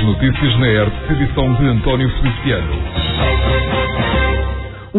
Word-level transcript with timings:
As 0.00 0.06
notícias 0.06 0.58
na 0.58 0.66
ERP, 0.66 1.10
edição 1.10 1.54
de 1.56 1.66
António 1.66 2.08
Feliciano. 2.22 2.99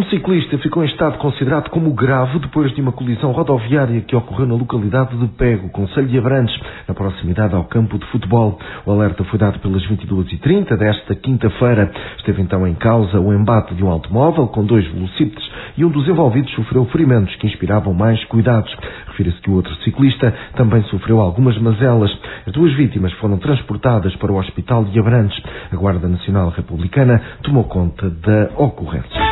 Um 0.01 0.05
ciclista 0.05 0.57
ficou 0.57 0.83
em 0.83 0.87
estado 0.87 1.19
considerado 1.19 1.69
como 1.69 1.93
grave 1.93 2.39
depois 2.39 2.73
de 2.73 2.81
uma 2.81 2.91
colisão 2.91 3.31
rodoviária 3.31 4.01
que 4.01 4.15
ocorreu 4.15 4.47
na 4.47 4.55
localidade 4.55 5.15
de 5.15 5.27
Pego, 5.27 5.70
Conselho 5.70 6.07
de 6.07 6.17
Abrantes, 6.17 6.59
na 6.88 6.95
proximidade 6.95 7.54
ao 7.54 7.66
campo 7.66 7.99
de 7.99 8.05
futebol. 8.07 8.57
O 8.84 8.91
alerta 8.91 9.23
foi 9.25 9.38
dado 9.38 9.59
pelas 9.59 9.84
22h30 9.88 10.75
desta 10.75 11.13
quinta-feira. 11.13 11.91
Esteve 12.17 12.41
então 12.41 12.66
em 12.66 12.73
causa 12.73 13.20
o 13.20 13.31
embate 13.31 13.75
de 13.75 13.84
um 13.84 13.89
automóvel 13.89 14.48
com 14.48 14.66
dois 14.66 14.88
velocípedes 14.88 15.48
e 15.77 15.85
um 15.85 15.89
dos 15.89 16.07
envolvidos 16.07 16.52
sofreu 16.55 16.83
ferimentos 16.86 17.36
que 17.36 17.45
inspiravam 17.45 17.93
mais 17.93 18.23
cuidados. 18.25 18.75
Refira-se 19.05 19.39
que 19.39 19.52
o 19.52 19.54
outro 19.54 19.75
ciclista 19.83 20.33
também 20.55 20.81
sofreu 20.86 21.21
algumas 21.21 21.55
mazelas. 21.59 22.11
As 22.48 22.54
duas 22.54 22.73
vítimas 22.73 23.13
foram 23.13 23.38
transportadas 23.38 24.15
para 24.15 24.31
o 24.31 24.40
Hospital 24.40 24.84
de 24.84 24.99
Abrantes. 24.99 25.40
A 25.71 25.76
Guarda 25.76 26.07
Nacional 26.07 26.49
Republicana 26.49 27.21
tomou 27.43 27.65
conta 27.65 28.09
da 28.09 28.49
ocorrência. 28.57 29.30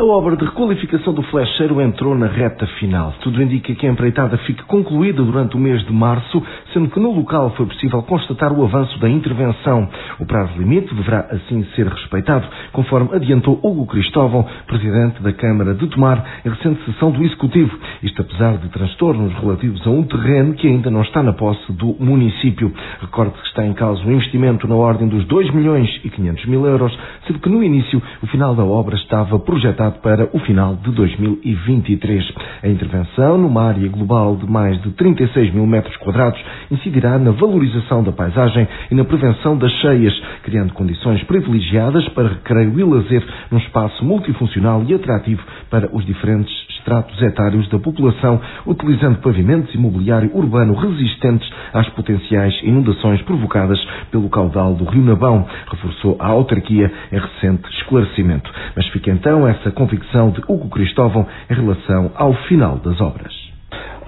A 0.00 0.02
obra 0.02 0.34
de 0.34 0.46
requalificação 0.46 1.12
do 1.12 1.22
flecheiro 1.24 1.78
entrou 1.78 2.14
na 2.14 2.26
reta 2.26 2.66
final. 2.78 3.12
Tudo 3.20 3.42
indica 3.42 3.74
que 3.74 3.86
a 3.86 3.90
empreitada 3.90 4.38
fique 4.38 4.62
concluída 4.62 5.22
durante 5.22 5.56
o 5.56 5.60
mês 5.60 5.84
de 5.84 5.92
março, 5.92 6.42
sendo 6.72 6.90
que 6.90 7.00
no 7.00 7.12
local 7.12 7.50
foi 7.56 7.66
possível 7.66 8.02
constatar 8.02 8.52
o 8.52 8.64
avanço 8.64 8.98
da 8.98 9.08
intervenção. 9.08 9.88
O 10.18 10.26
prazo 10.26 10.58
limite 10.58 10.94
deverá 10.94 11.26
assim 11.30 11.64
ser 11.74 11.86
respeitado, 11.86 12.46
conforme 12.72 13.14
adiantou 13.14 13.58
Hugo 13.62 13.86
Cristóvão, 13.86 14.46
presidente 14.66 15.22
da 15.22 15.32
Câmara 15.32 15.74
de 15.74 15.86
Tomar, 15.88 16.24
em 16.44 16.48
recente 16.48 16.84
sessão 16.84 17.10
do 17.10 17.22
Executivo. 17.22 17.76
Isto 18.02 18.22
apesar 18.22 18.58
de 18.58 18.68
transtornos 18.68 19.32
relativos 19.34 19.86
a 19.86 19.90
um 19.90 20.02
terreno 20.02 20.54
que 20.54 20.66
ainda 20.68 20.90
não 20.90 21.02
está 21.02 21.22
na 21.22 21.32
posse 21.32 21.72
do 21.72 21.96
município. 21.98 22.72
Recorde 23.00 23.32
que 23.32 23.48
está 23.48 23.66
em 23.66 23.72
causa 23.72 24.02
um 24.04 24.12
investimento 24.12 24.66
na 24.68 24.74
ordem 24.74 25.08
dos 25.08 25.24
2 25.26 25.50
milhões 25.52 25.88
e 26.04 26.10
500 26.10 26.46
mil 26.46 26.66
euros, 26.66 26.96
sendo 27.26 27.38
que 27.38 27.48
no 27.48 27.62
início 27.62 28.02
o 28.22 28.26
final 28.26 28.54
da 28.54 28.64
obra 28.64 28.96
estava 28.96 29.38
projetado 29.38 30.00
para 30.00 30.28
o 30.32 30.38
final 30.40 30.76
de 30.76 30.90
2023. 30.92 32.32
A 32.62 32.68
intervenção, 32.68 33.38
numa 33.38 33.62
área 33.62 33.88
global 33.88 34.36
de 34.36 34.50
mais 34.50 34.80
de 34.82 34.90
36 34.92 35.52
mil 35.52 35.66
metros 35.66 35.96
quadrados, 35.96 36.40
incidirá 36.70 37.18
na 37.18 37.30
valorização 37.30 38.02
da 38.02 38.12
paisagem 38.12 38.66
e 38.90 38.94
na 38.94 39.04
prevenção 39.04 39.56
das 39.56 39.72
cheias, 39.80 40.14
criando 40.42 40.72
condições 40.72 41.22
privilegiadas 41.24 42.08
para 42.10 42.28
recreio 42.28 42.78
e 42.78 42.84
lazer 42.84 43.24
num 43.50 43.58
espaço 43.58 44.04
multifuncional 44.04 44.84
e 44.86 44.94
atrativo 44.94 45.42
para 45.68 45.88
os 45.94 46.04
diferentes 46.04 46.52
estratos 46.80 47.20
etários 47.22 47.68
da 47.68 47.78
população, 47.78 48.40
utilizando 48.66 49.18
pavimentos 49.18 49.74
e 49.74 49.78
mobiliário 49.78 50.30
urbano 50.34 50.74
resistentes 50.74 51.48
às 51.72 51.88
potenciais 51.90 52.58
inundações 52.62 53.20
provocadas 53.22 53.78
pelo 54.10 54.28
caudal 54.28 54.74
do 54.74 54.84
Rio 54.84 55.02
Nabão, 55.02 55.46
reforçou 55.70 56.16
a 56.18 56.28
autarquia 56.28 56.90
em 57.12 57.18
recente 57.18 57.68
esclarecimento. 57.78 58.50
Mas 58.74 58.86
fica 58.88 59.10
então 59.10 59.46
essa 59.46 59.70
convicção 59.70 60.30
de 60.30 60.40
Hugo 60.48 60.68
Cristóvão 60.68 61.26
em 61.50 61.54
relação 61.54 62.10
ao 62.14 62.34
final 62.44 62.76
das 62.78 63.00
obras. 63.00 63.39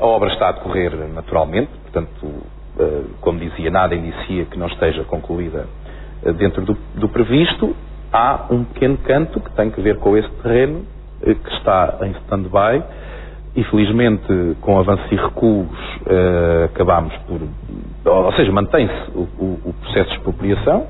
A 0.03 0.05
obra 0.05 0.33
está 0.33 0.49
a 0.49 0.53
decorrer 0.53 0.93
naturalmente, 1.15 1.71
portanto, 1.85 2.27
eh, 2.77 3.03
como 3.21 3.39
dizia, 3.39 3.71
nada 3.71 3.95
indicia 3.95 4.47
que 4.47 4.59
não 4.59 4.67
esteja 4.67 5.05
concluída 5.05 5.69
eh, 6.25 6.33
dentro 6.33 6.65
do, 6.65 6.77
do 6.97 7.09
previsto. 7.09 7.77
Há 8.13 8.47
um 8.51 8.65
pequeno 8.65 8.99
canto 8.99 9.39
que 9.39 9.53
tem 9.53 9.71
que 9.71 9.81
ver 9.81 9.99
com 9.99 10.17
esse 10.17 10.29
terreno 10.43 10.85
eh, 11.23 11.35
que 11.35 11.51
está 11.55 11.99
em 12.03 12.11
stand-by 12.25 12.83
e 13.55 13.63
felizmente 13.63 14.57
com 14.61 14.77
avanços 14.77 15.07
e 15.13 15.15
recuos 15.15 15.79
acabámos 16.65 17.15
por, 17.29 17.41
ou 18.11 18.33
seja, 18.33 18.51
mantém-se 18.51 19.11
o, 19.15 19.21
o, 19.39 19.61
o 19.67 19.75
processo 19.83 20.09
de 20.09 20.17
expropriação, 20.17 20.87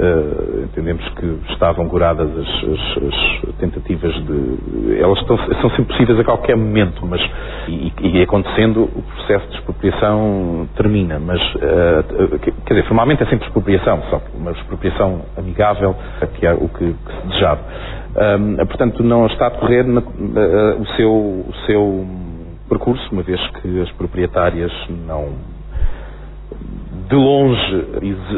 Uh, 0.00 0.62
entendemos 0.64 1.06
que 1.10 1.52
estavam 1.52 1.86
goradas 1.86 2.30
as, 2.30 2.48
as, 2.48 3.04
as, 3.04 3.54
tentativas 3.56 4.14
de. 4.24 4.98
Elas 4.98 5.18
estão, 5.18 5.36
são 5.60 5.68
sempre 5.70 5.84
possíveis 5.92 6.18
a 6.20 6.24
qualquer 6.24 6.56
momento, 6.56 7.04
mas 7.04 7.20
e, 7.68 7.92
e 8.00 8.22
acontecendo 8.22 8.84
o 8.84 9.02
processo 9.02 9.46
de 9.48 9.56
expropriação 9.56 10.66
termina. 10.74 11.18
Mas 11.18 11.38
uh, 11.56 12.38
quer 12.38 12.74
dizer, 12.74 12.86
formalmente 12.88 13.22
é 13.24 13.26
sempre 13.26 13.46
expropriação, 13.46 14.00
só 14.08 14.22
uma 14.34 14.52
expropriação 14.52 15.20
amigável, 15.36 15.94
que 16.34 16.46
é 16.46 16.54
o 16.54 16.68
que, 16.68 16.94
que 16.94 17.12
se 17.20 17.26
desejava. 17.26 17.60
Uh, 17.60 18.66
portanto, 18.66 19.02
não 19.02 19.26
está 19.26 19.48
a 19.48 19.50
decorrer 19.50 19.84
o, 19.84 20.86
seu, 20.96 21.12
o 21.12 21.54
seu 21.66 22.06
percurso, 22.70 23.06
uma 23.12 23.22
vez 23.22 23.38
que 23.60 23.82
as 23.82 23.90
proprietárias 23.92 24.72
não 25.06 25.49
de 27.10 27.16
longe, 27.16 27.86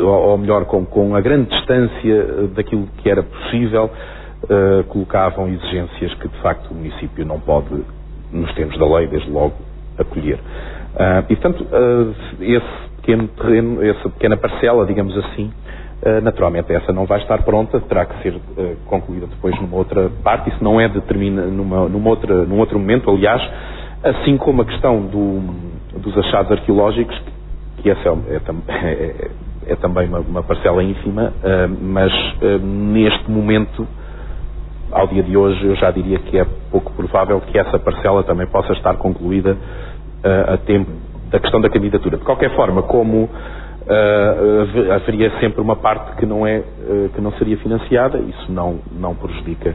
ou 0.02 0.38
melhor, 0.38 0.64
com, 0.64 0.84
com 0.86 1.14
a 1.14 1.20
grande 1.20 1.50
distância 1.50 1.92
eh, 2.10 2.48
daquilo 2.54 2.88
que 2.96 3.10
era 3.10 3.22
possível, 3.22 3.90
uh, 4.44 4.82
colocavam 4.84 5.46
exigências 5.48 6.14
que 6.14 6.26
de 6.26 6.38
facto 6.38 6.70
o 6.70 6.74
município 6.74 7.22
não 7.26 7.38
pode, 7.38 7.68
nos 8.32 8.50
termos 8.54 8.78
da 8.78 8.86
lei, 8.86 9.06
desde 9.08 9.30
logo, 9.30 9.52
acolher. 9.98 10.38
Uh, 10.38 11.24
e 11.28 11.36
portanto, 11.36 11.64
uh, 11.64 12.14
esse 12.40 12.90
pequeno 12.96 13.28
terreno, 13.28 13.84
essa 13.84 14.08
pequena 14.08 14.36
parcela, 14.38 14.86
digamos 14.86 15.16
assim, 15.18 15.52
naturalmente 16.22 16.72
essa 16.72 16.92
não 16.92 17.06
vai 17.06 17.20
estar 17.20 17.44
pronta, 17.44 17.78
terá 17.80 18.04
que 18.04 18.22
ser 18.22 18.34
concluída 18.86 19.26
depois 19.28 19.54
numa 19.60 19.76
outra 19.76 20.10
parte, 20.24 20.50
isso 20.50 20.62
não 20.62 20.80
é 20.80 20.88
determina 20.88 21.42
numa, 21.42 21.88
numa 21.88 22.10
outra, 22.10 22.44
num 22.44 22.58
outro 22.58 22.76
momento, 22.76 23.08
aliás, 23.08 23.40
assim 24.02 24.36
como 24.36 24.62
a 24.62 24.64
questão 24.64 25.00
do, 25.02 25.40
dos 26.00 26.18
achados 26.18 26.50
arqueológicos, 26.50 27.16
que 27.78 27.90
essa 27.90 28.08
é, 28.08 28.12
é, 28.36 28.42
é, 28.68 29.30
é 29.72 29.76
também 29.76 30.08
uma, 30.08 30.20
uma, 30.20 30.42
parcela 30.42 30.82
ínfima, 30.82 31.32
uh, 31.42 31.76
mas 31.80 32.12
uh, 32.12 32.58
neste 32.64 33.30
momento, 33.30 33.86
ao 34.90 35.06
dia 35.06 35.22
de 35.22 35.36
hoje, 35.36 35.64
eu 35.64 35.74
já 35.76 35.90
diria 35.90 36.18
que 36.18 36.38
é 36.38 36.46
pouco 36.70 36.92
provável 36.92 37.40
que 37.40 37.58
essa 37.58 37.78
parcela 37.78 38.22
também 38.24 38.46
possa 38.46 38.72
estar 38.72 38.96
concluída 38.96 39.52
uh, 39.54 40.54
a 40.54 40.56
tempo 40.58 40.90
da 41.30 41.40
questão 41.40 41.60
da 41.60 41.70
candidatura. 41.70 42.18
De 42.18 42.24
qualquer 42.24 42.54
forma, 42.54 42.82
como 42.82 43.30
haveria 44.94 45.30
sempre 45.40 45.60
uma 45.60 45.74
parte 45.74 46.16
que 46.16 46.24
não, 46.24 46.46
é, 46.46 46.62
que 47.14 47.20
não 47.20 47.32
seria 47.32 47.56
financiada, 47.56 48.18
isso 48.18 48.52
não, 48.52 48.78
não 48.92 49.12
prejudica 49.14 49.74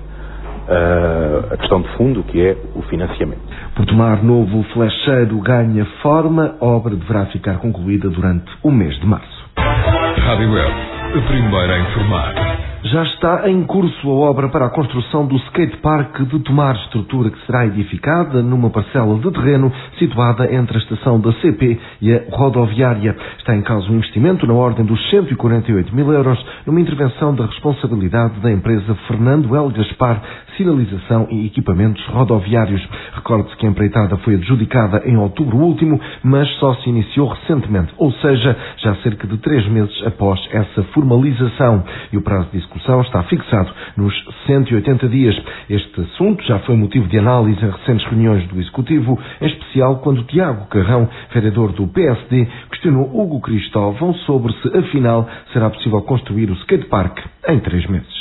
uh, 0.67 1.53
a 1.53 1.57
questão 1.57 1.81
de 1.81 1.87
fundo, 1.97 2.23
que 2.23 2.41
é 2.41 2.57
o 2.75 2.81
financiamento. 2.83 3.41
Por 3.75 3.85
tomar 3.85 4.23
novo 4.23 4.63
flecheiro 4.73 5.39
ganha 5.41 5.85
forma, 6.01 6.55
a 6.59 6.65
obra 6.65 6.95
deverá 6.95 7.25
ficar 7.27 7.57
concluída 7.59 8.09
durante 8.09 8.51
o 8.63 8.71
mês 8.71 8.97
de 8.99 9.05
março. 9.05 9.47
Rádio 9.57 10.51
Web, 10.51 10.73
a 11.15 11.21
primeira 11.27 11.73
a 11.73 11.79
informar. 11.79 12.67
Já 12.83 13.03
está 13.03 13.49
em 13.49 13.63
curso 13.63 14.07
a 14.07 14.13
obra 14.13 14.49
para 14.49 14.67
a 14.67 14.69
construção 14.69 15.25
do 15.25 15.35
skatepark 15.35 16.21
de 16.21 16.39
Tomar, 16.39 16.75
estrutura 16.75 17.31
que 17.31 17.45
será 17.45 17.65
edificada 17.65 18.41
numa 18.41 18.69
parcela 18.69 19.17
de 19.19 19.29
terreno 19.31 19.73
situada 19.97 20.53
entre 20.53 20.77
a 20.77 20.79
estação 20.79 21.19
da 21.19 21.33
CP 21.33 21.77
e 22.01 22.13
a 22.13 22.23
rodoviária. 22.31 23.15
Está 23.39 23.55
em 23.55 23.61
causa 23.61 23.91
um 23.91 23.95
investimento 23.95 24.47
na 24.47 24.53
ordem 24.53 24.85
dos 24.85 25.09
148 25.09 25.93
mil 25.93 26.13
euros 26.13 26.39
numa 26.65 26.79
intervenção 26.79 27.35
da 27.35 27.47
responsabilidade 27.47 28.39
da 28.39 28.51
empresa 28.51 28.95
Fernando 29.07 29.53
L. 29.53 29.69
Gaspar, 29.73 30.21
sinalização 30.57 31.27
e 31.29 31.45
equipamentos 31.45 32.03
rodoviários. 32.07 32.85
Recorde-se 33.13 33.55
que 33.57 33.65
a 33.65 33.69
empreitada 33.69 34.17
foi 34.17 34.35
adjudicada 34.35 35.03
em 35.05 35.15
outubro 35.17 35.57
último, 35.57 35.99
mas 36.23 36.49
só 36.59 36.73
se 36.75 36.89
iniciou 36.89 37.29
recentemente, 37.29 37.93
ou 37.97 38.11
seja, 38.13 38.57
já 38.77 38.95
cerca 38.97 39.27
de 39.27 39.37
três 39.37 39.67
meses 39.67 39.95
após 40.05 40.39
essa 40.51 40.83
formalização. 40.93 41.83
E 42.11 42.17
o 42.17 42.21
prazo 42.21 42.49
de 42.51 42.57
execução 42.57 43.01
está 43.01 43.23
fixado 43.23 43.71
nos 43.95 44.13
180 44.47 45.07
dias. 45.07 45.35
Este 45.69 46.01
assunto 46.01 46.43
já 46.43 46.59
foi 46.59 46.75
motivo 46.75 47.07
de 47.07 47.17
análise 47.19 47.63
em 47.63 47.69
recentes 47.69 48.05
reuniões 48.07 48.47
do 48.47 48.59
Executivo, 48.59 49.19
em 49.41 49.47
especial 49.47 49.97
quando 49.97 50.23
Tiago 50.23 50.67
Carrão, 50.67 51.07
vereador 51.33 51.71
do 51.71 51.87
PSD, 51.87 52.47
questionou 52.69 53.09
Hugo 53.13 53.39
Cristóvão 53.41 54.13
sobre 54.25 54.53
se 54.53 54.77
afinal 54.77 55.27
será 55.53 55.69
possível 55.69 56.01
construir 56.01 56.49
o 56.49 56.53
skatepark 56.53 57.19
em 57.49 57.59
três 57.59 57.85
meses 57.87 58.16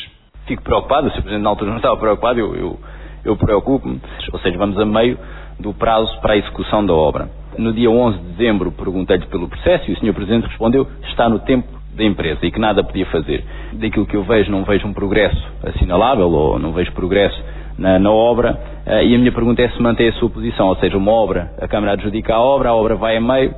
fico 0.47 0.63
preocupado, 0.63 1.09
o 1.09 1.11
Presidente 1.11 1.43
na 1.43 1.51
altura 1.51 1.71
não 1.71 1.79
estava 1.79 1.97
preocupado, 1.97 2.39
eu, 2.41 2.55
eu, 2.55 2.81
eu 3.25 3.37
preocupo-me. 3.37 4.01
Ou 4.33 4.39
seja, 4.41 4.57
vamos 4.57 4.79
a 4.79 4.85
meio 4.85 5.19
do 5.59 5.73
prazo 5.73 6.19
para 6.21 6.35
a 6.35 6.37
execução 6.37 6.85
da 6.85 6.93
obra. 6.93 7.29
No 7.59 7.73
dia 7.73 7.91
11 7.91 8.19
de 8.19 8.25
dezembro 8.33 8.71
perguntei-lhe 8.73 9.27
pelo 9.27 9.49
processo 9.49 9.91
e 9.91 9.95
o 9.95 9.99
Sr. 9.99 10.13
Presidente 10.13 10.47
respondeu 10.47 10.87
está 11.09 11.29
no 11.29 11.39
tempo 11.41 11.67
da 11.97 12.05
empresa 12.05 12.45
e 12.45 12.51
que 12.51 12.61
nada 12.61 12.85
podia 12.85 13.07
fazer. 13.07 13.43
Daquilo 13.73 14.07
que 14.07 14.15
eu 14.15 14.23
vejo, 14.23 14.51
não 14.51 14.65
vejo 14.65 14.87
um 14.87 14.93
progresso 14.93 15.43
assinalável 15.65 16.31
ou 16.31 16.59
não 16.59 16.73
vejo 16.73 16.93
progresso 16.93 17.43
na, 17.79 17.99
na 17.99 18.11
obra 18.11 18.59
uh, 18.87 19.03
e 19.03 19.15
a 19.15 19.19
minha 19.19 19.33
pergunta 19.33 19.63
é 19.63 19.69
se 19.71 19.81
mantém 19.81 20.09
a 20.09 20.13
sua 20.13 20.29
posição, 20.29 20.69
ou 20.69 20.77
seja, 20.77 20.97
uma 20.97 21.11
obra, 21.11 21.53
a 21.61 21.67
Câmara 21.67 21.93
adjudica 21.93 22.35
a 22.35 22.41
obra, 22.41 22.69
a 22.69 22.75
obra 22.75 22.95
vai 22.97 23.17
a 23.17 23.21
meio, 23.21 23.55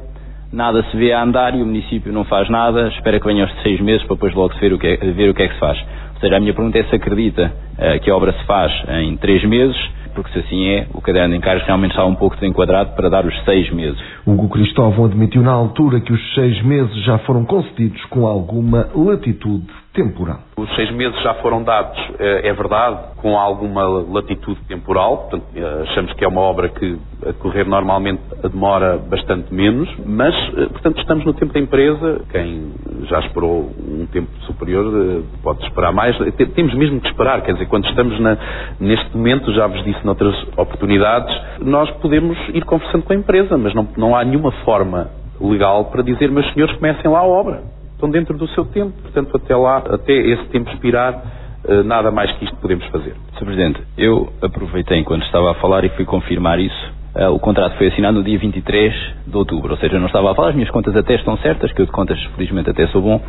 nada 0.52 0.82
se 0.85 0.96
vê 0.96 1.12
a 1.12 1.23
andar 1.23 1.55
e 1.55 1.62
o 1.62 1.67
município 1.67 2.12
não 2.12 2.25
faz 2.25 2.49
nada, 2.49 2.88
espera 2.88 3.20
que 3.20 3.26
venham 3.26 3.46
os 3.46 3.62
seis 3.62 3.81
meses 3.81 4.05
para 4.06 4.14
depois 4.14 4.35
logo 4.35 4.55
ver 4.58 4.73
o 4.73 4.79
que 4.79 4.87
é, 4.87 4.96
ver 4.96 5.31
o 5.31 5.35
que, 5.35 5.43
é 5.43 5.49
que 5.49 5.55
se 5.55 5.61
faz. 5.61 5.79
Ou 6.18 6.20
seja, 6.20 6.36
a 6.36 6.40
minha 6.40 6.52
pergunta 6.52 6.76
é 6.76 6.82
se 6.82 6.96
acredita 6.96 7.52
uh, 7.78 8.00
que 8.00 8.10
a 8.10 8.16
obra 8.16 8.32
se 8.32 8.44
faz 8.44 8.72
em 9.02 9.16
três 9.18 9.44
meses, 9.44 9.76
porque 10.16 10.32
se 10.32 10.40
assim 10.40 10.66
é, 10.66 10.88
o 10.92 11.00
caderno 11.00 11.30
de 11.30 11.36
encargos 11.36 11.64
realmente 11.64 11.92
está 11.92 12.04
um 12.04 12.16
pouco 12.16 12.34
desenquadrado 12.34 12.96
para 12.96 13.08
dar 13.08 13.24
os 13.24 13.44
seis 13.44 13.70
meses. 13.70 13.96
Hugo 14.26 14.48
Cristóvão 14.48 15.04
admitiu 15.04 15.42
na 15.42 15.52
altura 15.52 16.00
que 16.00 16.12
os 16.12 16.34
seis 16.34 16.60
meses 16.62 17.04
já 17.04 17.18
foram 17.18 17.44
concedidos 17.44 18.04
com 18.06 18.26
alguma 18.26 18.88
latitude 18.96 19.68
temporal. 19.98 20.38
Os 20.56 20.72
seis 20.76 20.92
meses 20.92 21.20
já 21.22 21.34
foram 21.34 21.64
dados, 21.64 21.98
eh, 22.20 22.48
é 22.48 22.52
verdade, 22.52 23.16
com 23.16 23.36
alguma 23.36 23.82
latitude 23.82 24.60
temporal, 24.68 25.28
portanto, 25.28 25.44
eh, 25.56 25.82
achamos 25.82 26.12
que 26.12 26.24
é 26.24 26.28
uma 26.28 26.40
obra 26.40 26.68
que 26.68 26.96
a 27.26 27.32
correr 27.32 27.66
normalmente 27.66 28.22
demora 28.48 28.96
bastante 28.96 29.52
menos, 29.52 29.88
mas, 30.06 30.32
eh, 30.56 30.68
portanto, 30.68 31.00
estamos 31.00 31.24
no 31.24 31.34
tempo 31.34 31.52
da 31.52 31.58
empresa, 31.58 32.20
quem 32.30 32.72
já 33.08 33.18
esperou 33.20 33.72
um 33.76 34.06
tempo 34.06 34.28
superior 34.42 35.24
pode 35.42 35.64
esperar 35.64 35.92
mais, 35.92 36.16
temos 36.54 36.74
mesmo 36.74 37.00
que 37.00 37.08
esperar, 37.08 37.42
quer 37.42 37.54
dizer, 37.54 37.66
quando 37.66 37.88
estamos 37.88 38.20
na, 38.20 38.38
neste 38.78 39.16
momento, 39.16 39.52
já 39.52 39.66
vos 39.66 39.82
disse 39.82 40.06
noutras 40.06 40.36
oportunidades, 40.56 41.36
nós 41.60 41.90
podemos 42.02 42.38
ir 42.54 42.64
conversando 42.64 43.02
com 43.02 43.12
a 43.12 43.16
empresa, 43.16 43.58
mas 43.58 43.74
não, 43.74 43.88
não 43.96 44.14
há 44.14 44.24
nenhuma 44.24 44.52
forma 44.64 45.10
legal 45.40 45.86
para 45.86 46.02
dizer, 46.02 46.30
meus 46.30 46.48
senhores, 46.52 46.76
comecem 46.76 47.10
lá 47.10 47.18
a 47.18 47.26
obra 47.26 47.77
estão 47.98 48.08
dentro 48.08 48.38
do 48.38 48.46
seu 48.50 48.64
tempo, 48.64 48.92
portanto, 49.02 49.36
até 49.36 49.56
lá, 49.56 49.78
até 49.78 50.12
esse 50.12 50.44
tempo 50.46 50.70
expirar, 50.70 51.20
eh, 51.66 51.82
nada 51.82 52.12
mais 52.12 52.30
que 52.32 52.44
isto 52.44 52.56
podemos 52.58 52.86
fazer. 52.86 53.14
Sr. 53.36 53.44
Presidente, 53.44 53.82
eu 53.98 54.32
aproveitei 54.40 54.98
enquanto 54.98 55.24
estava 55.24 55.50
a 55.50 55.54
falar 55.54 55.84
e 55.84 55.88
fui 55.90 56.04
confirmar 56.04 56.60
isso. 56.60 56.92
Eh, 57.16 57.26
o 57.28 57.40
contrato 57.40 57.76
foi 57.76 57.88
assinado 57.88 58.18
no 58.18 58.22
dia 58.24 58.38
23 58.38 58.94
de 59.26 59.36
outubro, 59.36 59.72
ou 59.72 59.78
seja, 59.78 59.96
eu 59.96 60.00
não 60.00 60.06
estava 60.06 60.30
a 60.30 60.34
falar, 60.36 60.50
as 60.50 60.54
minhas 60.54 60.70
contas 60.70 60.94
até 60.96 61.16
estão 61.16 61.36
certas, 61.38 61.72
que 61.72 61.82
eu 61.82 61.86
de 61.86 61.92
contas 61.92 62.22
felizmente 62.36 62.70
até 62.70 62.86
sou 62.86 63.02
bom. 63.02 63.20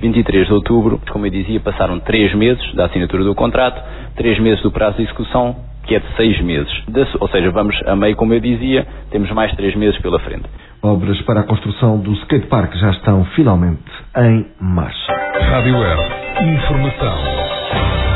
23 0.00 0.46
de 0.46 0.54
outubro, 0.54 0.98
como 1.10 1.26
eu 1.26 1.30
dizia, 1.30 1.60
passaram 1.60 2.00
três 2.00 2.34
meses 2.34 2.74
da 2.74 2.86
assinatura 2.86 3.24
do 3.24 3.34
contrato, 3.34 3.78
três 4.16 4.38
meses 4.40 4.62
do 4.62 4.70
prazo 4.70 4.96
de 4.96 5.02
execução, 5.02 5.54
que 5.86 5.94
é 5.94 5.98
de 6.00 6.16
seis 6.16 6.40
meses. 6.42 6.72
ou 7.20 7.28
seja, 7.28 7.50
vamos 7.50 7.76
a 7.86 7.96
meio, 7.96 8.16
como 8.16 8.34
eu 8.34 8.40
dizia, 8.40 8.86
temos 9.10 9.30
mais 9.32 9.52
três 9.54 9.74
meses 9.76 10.00
pela 10.00 10.18
frente. 10.20 10.44
Obras 10.82 11.20
para 11.22 11.40
a 11.40 11.44
construção 11.44 11.98
do 11.98 12.12
skatepark 12.12 12.74
já 12.76 12.90
estão 12.90 13.24
finalmente 13.36 13.82
em 14.18 14.46
marcha. 14.60 15.12
Rádio 15.50 15.78
Web. 15.78 16.02
Informação. 16.42 18.13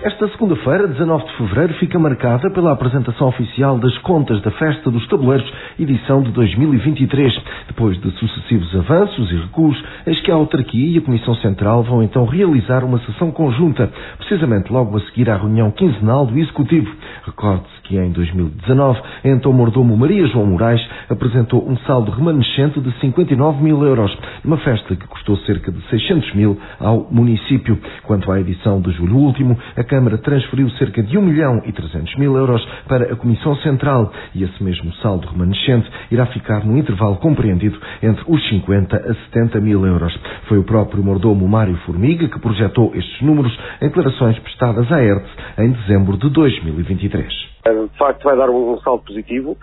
Esta 0.00 0.28
segunda-feira, 0.28 0.86
19 0.86 1.24
de 1.24 1.32
fevereiro, 1.36 1.74
fica 1.74 1.98
marcada 1.98 2.48
pela 2.50 2.70
apresentação 2.70 3.26
oficial 3.26 3.78
das 3.78 3.98
contas 3.98 4.40
da 4.42 4.50
Festa 4.52 4.92
dos 4.92 5.04
Tabuleiros, 5.08 5.52
edição 5.76 6.22
de 6.22 6.30
2023. 6.30 7.34
Depois 7.66 8.00
de 8.00 8.08
sucessivos 8.12 8.72
avanços 8.76 9.28
e 9.32 9.34
recuos, 9.34 9.76
eis 10.06 10.20
que 10.20 10.30
a 10.30 10.36
autarquia 10.36 10.94
e 10.94 10.98
a 10.98 11.00
Comissão 11.00 11.34
Central 11.36 11.82
vão 11.82 12.00
então 12.00 12.24
realizar 12.26 12.84
uma 12.84 13.00
sessão 13.00 13.32
conjunta, 13.32 13.90
precisamente 14.18 14.72
logo 14.72 14.96
a 14.96 15.00
seguir 15.00 15.28
à 15.30 15.36
reunião 15.36 15.72
quinzenal 15.72 16.26
do 16.26 16.38
Executivo. 16.38 16.94
Recorde-se 17.26 17.82
que 17.82 17.98
em 17.98 18.12
2019, 18.12 19.00
então 19.24 19.52
mordomo 19.52 19.96
Maria 19.96 20.28
João 20.28 20.46
Moraes 20.46 20.80
apresentou 21.10 21.68
um 21.68 21.76
saldo 21.78 22.12
remanescente 22.12 22.80
de 22.80 22.92
59 23.00 23.64
mil 23.64 23.82
euros, 23.82 24.16
numa 24.44 24.58
festa 24.58 24.94
que 24.94 25.08
custou 25.08 25.36
cerca 25.38 25.72
de 25.72 25.82
600 25.88 26.34
mil 26.34 26.56
ao 26.78 27.08
município. 27.10 27.76
Quanto 28.04 28.30
à 28.30 28.38
edição 28.38 28.80
de 28.80 28.92
julho 28.92 29.16
último, 29.16 29.58
a 29.76 29.87
Câmara 29.88 30.18
transferiu 30.18 30.68
cerca 30.72 31.02
de 31.02 31.16
1 31.16 31.22
milhão 31.22 31.62
e 31.64 31.72
300 31.72 32.16
mil 32.16 32.36
euros 32.36 32.62
para 32.86 33.12
a 33.12 33.16
Comissão 33.16 33.56
Central 33.56 34.12
e 34.34 34.44
esse 34.44 34.62
mesmo 34.62 34.92
saldo 34.96 35.26
remanescente 35.26 35.90
irá 36.10 36.26
ficar 36.26 36.64
no 36.64 36.76
intervalo 36.76 37.16
compreendido 37.16 37.80
entre 38.02 38.22
os 38.28 38.48
50 38.50 38.96
a 38.96 39.14
70 39.32 39.60
mil 39.60 39.86
euros. 39.86 40.14
Foi 40.46 40.58
o 40.58 40.64
próprio 40.64 41.02
mordomo 41.02 41.48
Mário 41.48 41.76
Formiga 41.86 42.28
que 42.28 42.38
projetou 42.38 42.94
estes 42.94 43.22
números 43.22 43.58
em 43.80 43.88
declarações 43.88 44.38
prestadas 44.40 44.92
à 44.92 45.02
ERTE 45.02 45.28
em 45.58 45.70
dezembro 45.72 46.18
de 46.18 46.28
2023. 46.28 47.26
De 47.64 47.98
facto 47.98 48.24
vai 48.24 48.36
dar 48.36 48.50
um 48.50 48.78
saldo 48.80 49.04
positivo, 49.04 49.56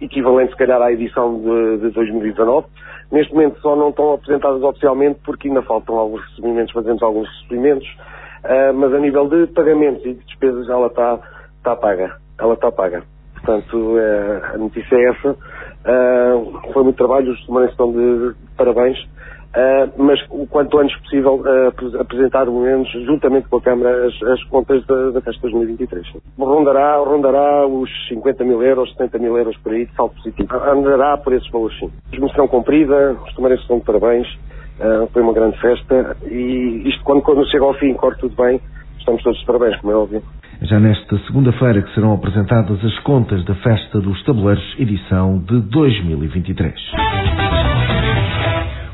equivalente 0.00 0.52
se 0.52 0.56
calhar 0.56 0.80
à 0.80 0.92
edição 0.92 1.40
de, 1.40 1.78
de 1.78 1.90
2019. 1.90 2.66
Neste 3.10 3.32
momento 3.32 3.60
só 3.60 3.74
não 3.74 3.90
estão 3.90 4.14
apresentadas 4.14 4.62
oficialmente 4.62 5.18
porque 5.24 5.48
ainda 5.48 5.62
faltam 5.62 5.96
alguns 5.96 6.22
recebimentos, 6.28 6.72
fazemos 6.72 7.02
alguns 7.02 7.28
recebimentos 7.28 7.88
Uh, 8.46 8.72
mas 8.74 8.94
a 8.94 8.98
nível 9.00 9.28
de 9.28 9.48
pagamentos 9.48 10.04
e 10.06 10.14
de 10.14 10.24
despesas 10.24 10.68
ela 10.68 10.86
está 10.86 11.18
tá 11.64 11.74
paga. 11.74 12.16
Ela 12.38 12.54
está 12.54 12.70
paga. 12.70 13.02
Portanto, 13.34 13.76
uh, 13.76 14.54
a 14.54 14.58
notícia 14.58 14.94
é 14.94 15.08
essa. 15.10 15.30
Uh, 15.32 16.72
foi 16.72 16.84
muito 16.84 16.96
trabalho, 16.96 17.32
os 17.32 17.46
também 17.46 17.64
estão 17.66 17.90
de, 17.90 18.28
de 18.28 18.34
parabéns. 18.56 18.98
mas 19.96 20.20
o 20.30 20.46
quanto 20.46 20.78
antes 20.78 20.96
possível 21.00 21.42
apresentar, 21.98 22.44
pelo 22.44 22.60
menos, 22.60 22.88
juntamente 23.04 23.48
com 23.48 23.56
a 23.56 23.62
Câmara, 23.62 24.06
as, 24.06 24.22
as 24.22 24.44
contas 24.44 24.86
da, 24.86 25.10
da 25.10 25.20
festa 25.20 25.42
2023. 25.42 26.06
Rondará, 26.38 26.98
rondará 26.98 27.66
os 27.66 27.90
50 28.08 28.44
mil 28.44 28.62
euros, 28.62 28.92
70 28.92 29.18
mil 29.18 29.36
euros 29.36 29.56
por 29.58 29.72
aí 29.72 29.86
de 29.86 29.94
salto 29.94 30.14
positivo. 30.16 30.54
Andará 30.54 31.16
por 31.16 31.32
esses 31.32 31.50
valores 31.50 31.76
sim. 31.80 31.90
Missão 32.20 32.46
cumprida, 32.46 33.16
os 33.26 33.34
tomarenses 33.34 33.62
estão 33.62 33.78
de 33.78 33.84
parabéns. 33.84 34.28
Uh, 34.78 35.08
foi 35.12 35.22
uma 35.22 35.32
grande 35.32 35.58
festa 35.58 36.16
e 36.26 36.82
isto 36.86 37.02
quando, 37.02 37.22
quando 37.22 37.48
chega 37.50 37.64
ao 37.64 37.74
fim 37.74 37.94
corre 37.94 38.16
tudo 38.16 38.36
bem, 38.36 38.60
estamos 38.98 39.22
todos 39.22 39.38
de 39.38 39.46
parabéns, 39.46 39.76
como 39.80 39.92
é 39.92 39.96
óbvio. 39.96 40.22
Já 40.62 40.80
nesta 40.80 41.18
segunda-feira 41.26 41.82
que 41.82 41.94
serão 41.94 42.12
apresentadas 42.12 42.82
as 42.84 42.98
contas 43.00 43.44
da 43.44 43.54
Festa 43.56 44.00
dos 44.00 44.22
Tabuleiros, 44.24 44.64
edição 44.78 45.38
de 45.38 45.60
2023. 45.60 46.74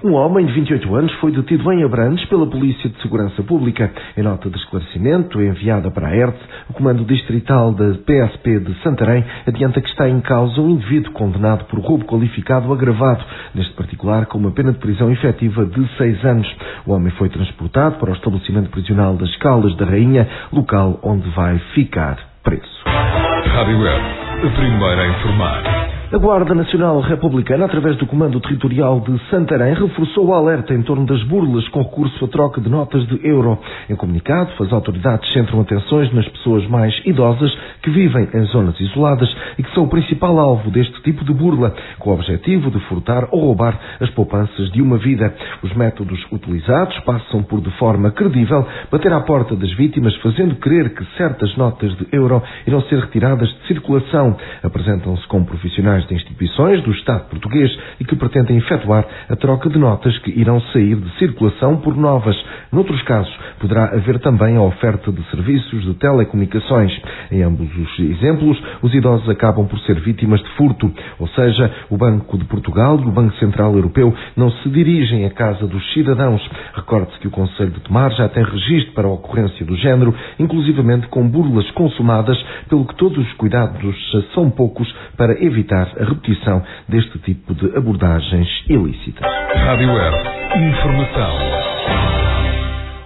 Um 0.04 0.14
homem 0.14 0.44
de 0.44 0.52
28 0.52 0.96
anos 0.96 1.12
foi 1.20 1.30
detido 1.30 1.70
em 1.72 1.84
Abrantes 1.84 2.24
pela 2.24 2.44
Polícia 2.44 2.90
de 2.90 3.00
Segurança 3.00 3.40
Pública. 3.44 3.92
Em 4.16 4.22
nota 4.22 4.50
de 4.50 4.58
esclarecimento 4.58 5.40
enviada 5.40 5.92
para 5.92 6.08
a 6.08 6.16
ERTE, 6.16 6.40
o 6.70 6.72
Comando 6.72 7.04
Distrital 7.04 7.72
da 7.72 7.94
PSP 7.94 8.58
de 8.58 8.74
Santarém 8.82 9.24
adianta 9.46 9.80
que 9.80 9.88
está 9.88 10.08
em 10.08 10.20
causa 10.20 10.60
um 10.60 10.70
indivíduo 10.70 11.12
condenado 11.12 11.66
por 11.66 11.78
roubo 11.78 12.04
qualificado 12.04 12.72
agravado, 12.72 13.24
neste 13.54 13.72
particular 13.74 14.26
com 14.26 14.38
uma 14.38 14.50
pena 14.50 14.72
de 14.72 14.78
prisão 14.78 15.08
efetiva 15.08 15.64
de 15.66 15.86
seis 15.96 16.24
anos. 16.24 16.52
O 16.84 16.92
homem 16.92 17.12
foi 17.12 17.28
transportado 17.28 17.96
para 17.98 18.10
o 18.10 18.14
estabelecimento 18.14 18.70
prisional 18.70 19.14
das 19.16 19.36
Caldas 19.36 19.76
da 19.76 19.84
Rainha, 19.84 20.28
local 20.52 20.98
onde 21.04 21.28
vai 21.30 21.60
ficar 21.74 22.18
preso. 22.42 22.82
Rádio 22.84 23.78
a 23.86 24.50
primeira 24.50 25.02
a 25.02 25.08
informar. 25.08 25.81
A 26.12 26.18
Guarda 26.18 26.54
Nacional 26.54 27.00
Republicana, 27.00 27.64
através 27.64 27.96
do 27.96 28.06
Comando 28.06 28.38
Territorial 28.38 29.00
de 29.00 29.18
Santarém, 29.30 29.72
reforçou 29.72 30.26
o 30.26 30.34
alerta 30.34 30.74
em 30.74 30.82
torno 30.82 31.06
das 31.06 31.22
burlas 31.22 31.66
com 31.68 31.80
recurso 31.80 32.26
à 32.26 32.28
troca 32.28 32.60
de 32.60 32.68
notas 32.68 33.06
de 33.06 33.26
euro. 33.26 33.58
Em 33.88 33.96
comunicado, 33.96 34.50
as 34.60 34.70
autoridades 34.74 35.32
centram 35.32 35.62
atenções 35.62 36.12
nas 36.12 36.28
pessoas 36.28 36.66
mais 36.68 36.94
idosas 37.06 37.50
que 37.82 37.88
vivem 37.88 38.28
em 38.34 38.44
zonas 38.44 38.78
isoladas 38.78 39.34
e 39.56 39.62
que 39.62 39.72
são 39.72 39.84
o 39.84 39.88
principal 39.88 40.38
alvo 40.38 40.70
deste 40.70 41.00
tipo 41.00 41.24
de 41.24 41.32
burla, 41.32 41.74
com 41.98 42.10
o 42.10 42.12
objetivo 42.12 42.70
de 42.70 42.78
furtar 42.80 43.28
ou 43.30 43.46
roubar 43.46 43.80
as 43.98 44.10
poupanças 44.10 44.70
de 44.70 44.82
uma 44.82 44.98
vida. 44.98 45.34
Os 45.62 45.74
métodos 45.74 46.20
utilizados 46.30 46.98
passam 47.06 47.42
por, 47.42 47.62
de 47.62 47.70
forma 47.78 48.10
credível, 48.10 48.66
bater 48.90 49.14
à 49.14 49.20
porta 49.22 49.56
das 49.56 49.72
vítimas, 49.76 50.14
fazendo 50.16 50.56
crer 50.56 50.94
que 50.94 51.06
certas 51.16 51.56
notas 51.56 51.96
de 51.96 52.06
euro 52.12 52.42
irão 52.66 52.82
ser 52.82 52.98
retiradas 52.98 53.48
de 53.48 53.66
circulação. 53.66 54.36
Apresentam-se 54.62 55.26
como 55.26 55.46
profissionais 55.46 56.01
de 56.06 56.14
instituições 56.14 56.82
do 56.82 56.92
Estado 56.92 57.28
português 57.28 57.70
e 58.00 58.04
que 58.04 58.16
pretendem 58.16 58.56
efetuar 58.56 59.04
a 59.28 59.36
troca 59.36 59.68
de 59.68 59.78
notas 59.78 60.16
que 60.18 60.30
irão 60.30 60.60
sair 60.72 60.96
de 60.96 61.10
circulação 61.18 61.76
por 61.78 61.96
novas. 61.96 62.36
Noutros 62.72 63.02
casos, 63.02 63.32
poderá 63.60 63.86
haver 63.94 64.18
também 64.20 64.56
a 64.56 64.62
oferta 64.62 65.10
de 65.12 65.22
serviços 65.30 65.84
de 65.84 65.94
telecomunicações. 65.94 66.92
Em 67.30 67.42
ambos 67.42 67.68
os 67.76 67.98
exemplos, 67.98 68.60
os 68.82 68.92
idosos 68.94 69.28
acabam 69.28 69.66
por 69.66 69.78
ser 69.80 70.00
vítimas 70.00 70.40
de 70.40 70.48
furto, 70.50 70.92
ou 71.18 71.28
seja, 71.28 71.70
o 71.90 71.96
Banco 71.96 72.38
de 72.38 72.44
Portugal 72.44 72.98
e 73.00 73.06
o 73.06 73.12
Banco 73.12 73.34
Central 73.36 73.74
Europeu 73.74 74.14
não 74.36 74.50
se 74.50 74.68
dirigem 74.68 75.24
à 75.26 75.30
casa 75.30 75.66
dos 75.66 75.92
cidadãos. 75.92 76.42
Recorde-se 76.74 77.18
que 77.20 77.28
o 77.28 77.30
Conselho 77.30 77.70
de 77.70 77.80
Tomar 77.80 78.10
já 78.12 78.28
tem 78.28 78.42
registro 78.44 78.92
para 78.94 79.08
a 79.08 79.12
ocorrência 79.12 79.64
do 79.64 79.76
género, 79.76 80.14
inclusivamente 80.38 81.06
com 81.08 81.28
burlas 81.28 81.70
consumadas, 81.72 82.38
pelo 82.68 82.86
que 82.86 82.96
todos 82.96 83.18
os 83.18 83.32
cuidados 83.34 83.96
são 84.34 84.50
poucos 84.50 84.92
para 85.16 85.42
evitar 85.44 85.91
a 86.00 86.04
repetição 86.04 86.62
deste 86.88 87.18
tipo 87.20 87.54
de 87.54 87.76
abordagens 87.76 88.48
ilícitas. 88.68 89.26
Rádio 89.54 89.92
Web. 89.92 90.16
Informação. 90.56 92.21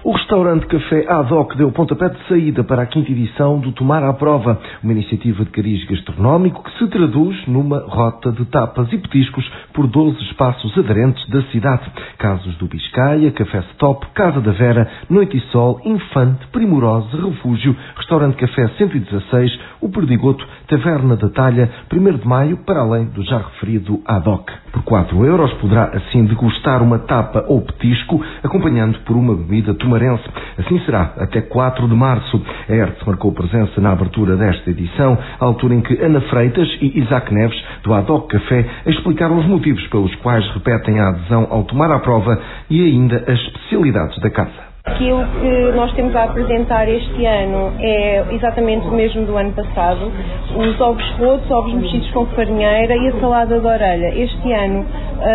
O 0.07 0.13
restaurante 0.13 0.69
Café 0.69 1.05
Ad 1.09 1.35
hoc 1.35 1.57
deu 1.57 1.73
pontapé 1.73 2.09
de 2.09 2.29
saída 2.29 2.63
para 2.63 2.83
a 2.83 2.87
quinta 2.87 3.11
edição 3.11 3.59
do 3.59 3.73
Tomar 3.73 4.05
à 4.05 4.13
Prova, 4.13 4.57
uma 4.81 4.93
iniciativa 4.93 5.45
de 5.45 5.51
cariz 5.51 5.85
gastronómico 5.85 6.63
que 6.63 6.79
se 6.79 6.87
traduz 6.87 7.45
numa 7.49 7.81
rota 7.81 8.31
de 8.31 8.45
tapas 8.45 8.87
e 8.93 8.99
petiscos 8.99 9.45
por 9.75 9.89
12 9.89 10.17
espaços 10.27 10.79
aderentes 10.79 11.29
da 11.29 11.43
cidade. 11.51 11.91
Casos 12.19 12.55
do 12.55 12.69
Biscaia, 12.69 13.33
Café 13.33 13.65
Stop, 13.73 14.07
Casa 14.15 14.41
da 14.41 14.53
Vera, 14.53 14.89
Noite 15.11 15.39
e 15.39 15.41
Sol, 15.51 15.81
Infante, 15.85 16.47
Primorosa, 16.53 17.17
Refúgio, 17.17 17.75
Restaurante 17.97 18.37
Café 18.37 18.69
116, 18.79 19.59
O 19.81 19.89
Perdigoto, 19.89 20.47
Taverna 20.69 21.17
da 21.17 21.31
Talha, 21.31 21.69
1 21.93 22.17
de 22.19 22.29
Maio, 22.29 22.59
para 22.59 22.79
além 22.79 23.07
do 23.07 23.25
já 23.25 23.39
referido 23.39 24.01
Ad 24.07 24.29
hoc. 24.29 24.53
Por 24.71 24.85
4 24.85 25.25
euros 25.25 25.53
poderá 25.55 25.87
assim 25.95 26.27
degustar 26.27 26.81
uma 26.81 27.01
tapa 27.01 27.45
ou 27.49 27.61
petisco, 27.63 28.25
acompanhando 28.45 29.01
por 29.01 29.17
uma 29.17 29.35
bebida 29.35 29.75
tomarense. 29.97 30.25
Assim 30.59 30.79
será 30.81 31.15
até 31.19 31.41
4 31.41 31.89
de 31.89 31.95
março. 31.95 32.41
A 32.69 32.73
Hertz 32.73 33.03
marcou 33.05 33.33
presença 33.33 33.81
na 33.81 33.93
abertura 33.93 34.37
desta 34.37 34.71
edição, 34.71 35.19
altura 35.41 35.75
em 35.75 35.81
que 35.81 36.01
Ana 36.03 36.21
Freitas 36.23 36.69
e 36.81 36.99
Isaac 37.01 37.33
Neves, 37.33 37.61
do 37.83 37.95
Adoc 37.95 38.31
Café, 38.31 38.65
explicaram 38.87 39.39
os 39.39 39.47
motivos 39.47 39.87
pelos 39.89 40.15
quais 40.17 40.47
repetem 40.53 41.01
a 41.01 41.09
adesão 41.09 41.47
ao 41.51 41.65
tomar 41.65 41.91
à 41.91 41.99
prova 41.99 42.39
e 42.71 42.83
ainda 42.85 43.17
as 43.27 43.39
especialidades 43.41 44.19
da 44.21 44.31
casa. 44.31 44.66
Aquilo 44.87 45.27
que 45.41 45.73
nós 45.77 45.93
temos 45.95 46.15
a 46.15 46.25
apresentar 46.25 46.89
este 46.89 47.27
ano 47.27 47.73
é 47.81 48.25
exatamente 48.31 48.87
o 48.87 48.93
mesmo 48.93 49.27
do 49.27 49.37
ano 49.37 49.53
passado. 49.53 50.13
Os 50.57 50.81
ovos 50.81 51.05
rotos, 51.19 51.51
ovos 51.51 51.75
mexidos 51.75 52.11
com 52.13 52.25
farinheira 52.27 52.97
e 52.97 53.09
a 53.09 53.21
salada 53.21 53.59
de 53.59 53.67
orelha. 53.67 54.15
Este 54.17 54.53
ano, 54.53 54.87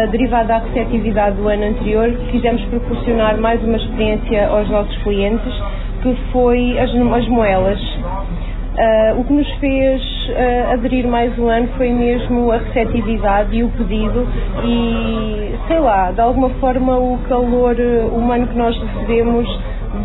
derivado 0.10 0.48
da 0.48 0.60
receptividade 0.60 1.36
do 1.36 1.48
ano 1.48 1.66
anterior, 1.66 2.10
quisemos 2.32 2.64
proporcionar 2.66 3.38
mais 3.38 3.62
uma 3.64 3.76
experiência 3.76 4.48
aos 4.48 4.70
nossos 4.70 4.98
clientes, 5.04 5.54
que 6.02 6.16
foi 6.32 6.80
as, 6.80 6.90
as 6.90 7.28
moelas. 7.28 7.80
Uh, 8.72 9.20
o 9.20 9.24
que 9.26 9.34
nos 9.34 9.52
fez 9.56 10.02
uh, 10.30 10.72
aderir 10.72 11.06
mais 11.06 11.38
um 11.38 11.50
ano 11.50 11.68
foi 11.76 11.92
mesmo 11.92 12.52
a 12.52 12.58
receptividade 12.58 13.54
e 13.54 13.64
o 13.64 13.70
pedido 13.70 14.26
e, 14.64 15.56
sei 15.68 15.80
lá, 15.80 16.12
de 16.12 16.22
alguma 16.22 16.50
forma 16.52 16.98
o 16.98 17.18
calor 17.28 17.76
humano 18.14 18.48
que 18.48 18.58
nós 18.58 18.74
recebemos 18.82 19.46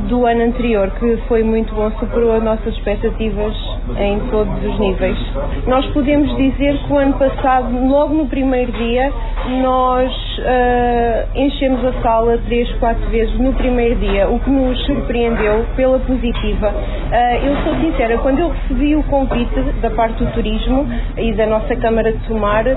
do 0.08 0.26
ano 0.26 0.42
anterior, 0.42 0.90
que 0.99 1.16
foi 1.28 1.42
muito 1.42 1.75
bom, 1.75 1.90
superou 1.92 2.32
as 2.32 2.42
nossas 2.42 2.75
expectativas 2.75 3.54
em 3.99 4.18
todos 4.30 4.52
os 4.64 4.78
níveis. 4.80 5.16
Nós 5.66 5.87
podemos 5.92 6.35
dizer 6.37 6.76
que 6.78 6.92
o 6.92 6.99
ano 6.99 7.14
passado, 7.14 7.68
logo 7.87 8.14
no 8.14 8.26
primeiro 8.26 8.73
dia, 8.73 9.12
nós 9.62 10.12
uh, 10.38 11.38
enchemos 11.38 11.84
a 11.84 11.92
sala 12.02 12.38
três, 12.46 12.70
quatro 12.74 13.08
vezes 13.10 13.38
no 13.38 13.52
primeiro 13.54 13.96
dia, 13.96 14.28
o 14.28 14.38
que 14.40 14.50
nos 14.50 14.78
surpreendeu 14.86 15.64
pela 15.76 15.98
positiva. 16.00 16.68
Uh, 16.68 17.46
eu 17.46 17.56
sou 17.64 17.74
sincera, 17.80 18.18
quando 18.18 18.40
eu 18.40 18.48
recebi 18.48 18.96
o 18.96 19.02
convite 19.04 19.60
da 19.80 19.90
parte 19.90 20.22
do 20.24 20.30
turismo 20.32 20.86
e 21.16 21.32
da 21.32 21.46
nossa 21.46 21.74
Câmara 21.76 22.12
de 22.12 22.18
Tomar, 22.26 22.66
eu, 22.66 22.76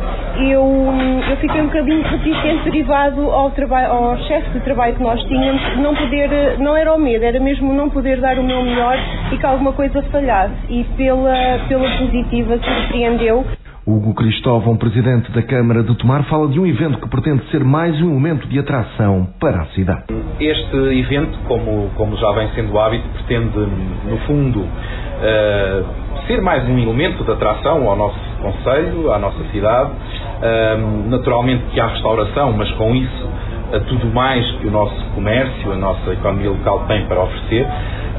eu 1.30 1.38
fiquei 1.38 1.62
um 1.62 1.66
bocadinho 1.66 2.02
reticente 2.04 2.64
derivado 2.64 3.32
ao, 3.32 3.52
trabalho, 3.52 3.92
ao 3.92 4.18
chefe 4.20 4.50
de 4.52 4.60
trabalho 4.62 4.96
que 4.96 5.04
nós 5.04 5.22
tínhamos, 5.24 5.62
não 5.78 5.96
poder, 5.96 6.60
não 6.60 6.76
era 6.76 6.94
o 6.94 7.00
medo, 7.00 7.24
era 7.24 7.40
mesmo 7.40 7.74
não 7.74 7.90
poder 7.90 8.20
dar 8.20 8.38
o 8.38 8.44
meu 8.44 8.64
melhor 8.64 8.98
e 9.32 9.38
que 9.38 9.46
alguma 9.46 9.74
coisa 9.74 10.02
falhasse. 10.04 10.54
E 10.70 10.84
pela, 10.96 11.60
pela 11.68 11.90
positiva 11.98 12.58
surpreendeu. 12.58 13.46
Hugo 13.90 14.14
Cristóvão, 14.14 14.78
presidente 14.78 15.32
da 15.32 15.42
Câmara 15.42 15.82
de 15.82 15.96
Tomar, 15.96 16.24
fala 16.26 16.48
de 16.48 16.60
um 16.60 16.66
evento 16.68 17.00
que 17.00 17.10
pretende 17.10 17.44
ser 17.50 17.64
mais 17.64 18.00
um 18.04 18.10
momento 18.10 18.48
de 18.48 18.60
atração 18.60 19.28
para 19.40 19.64
a 19.64 19.66
cidade. 19.68 20.04
Este 20.40 20.76
evento, 20.76 21.40
como, 21.48 21.90
como 21.96 22.16
já 22.16 22.32
vem 22.34 22.50
sendo 22.50 22.78
hábito, 22.78 23.04
pretende, 23.10 23.58
no 23.58 24.18
fundo, 24.28 24.60
uh, 24.60 26.28
ser 26.28 26.40
mais 26.40 26.70
um 26.70 26.78
elemento 26.78 27.24
de 27.24 27.32
atração 27.32 27.90
ao 27.90 27.96
nosso 27.96 28.30
Conselho, 28.40 29.12
à 29.12 29.18
nossa 29.18 29.44
cidade. 29.52 29.90
Uh, 29.90 31.10
naturalmente 31.10 31.64
que 31.74 31.80
há 31.80 31.88
restauração, 31.88 32.54
mas 32.54 32.70
com 32.74 32.96
isso 32.96 33.28
a 33.74 33.80
tudo 33.82 34.08
mais 34.14 34.50
que 34.58 34.68
o 34.68 34.72
nosso 34.72 35.04
comércio, 35.16 35.72
a 35.72 35.76
nossa 35.76 36.12
economia 36.12 36.52
local 36.52 36.86
tem 36.88 37.06
para 37.06 37.22
oferecer 37.22 37.68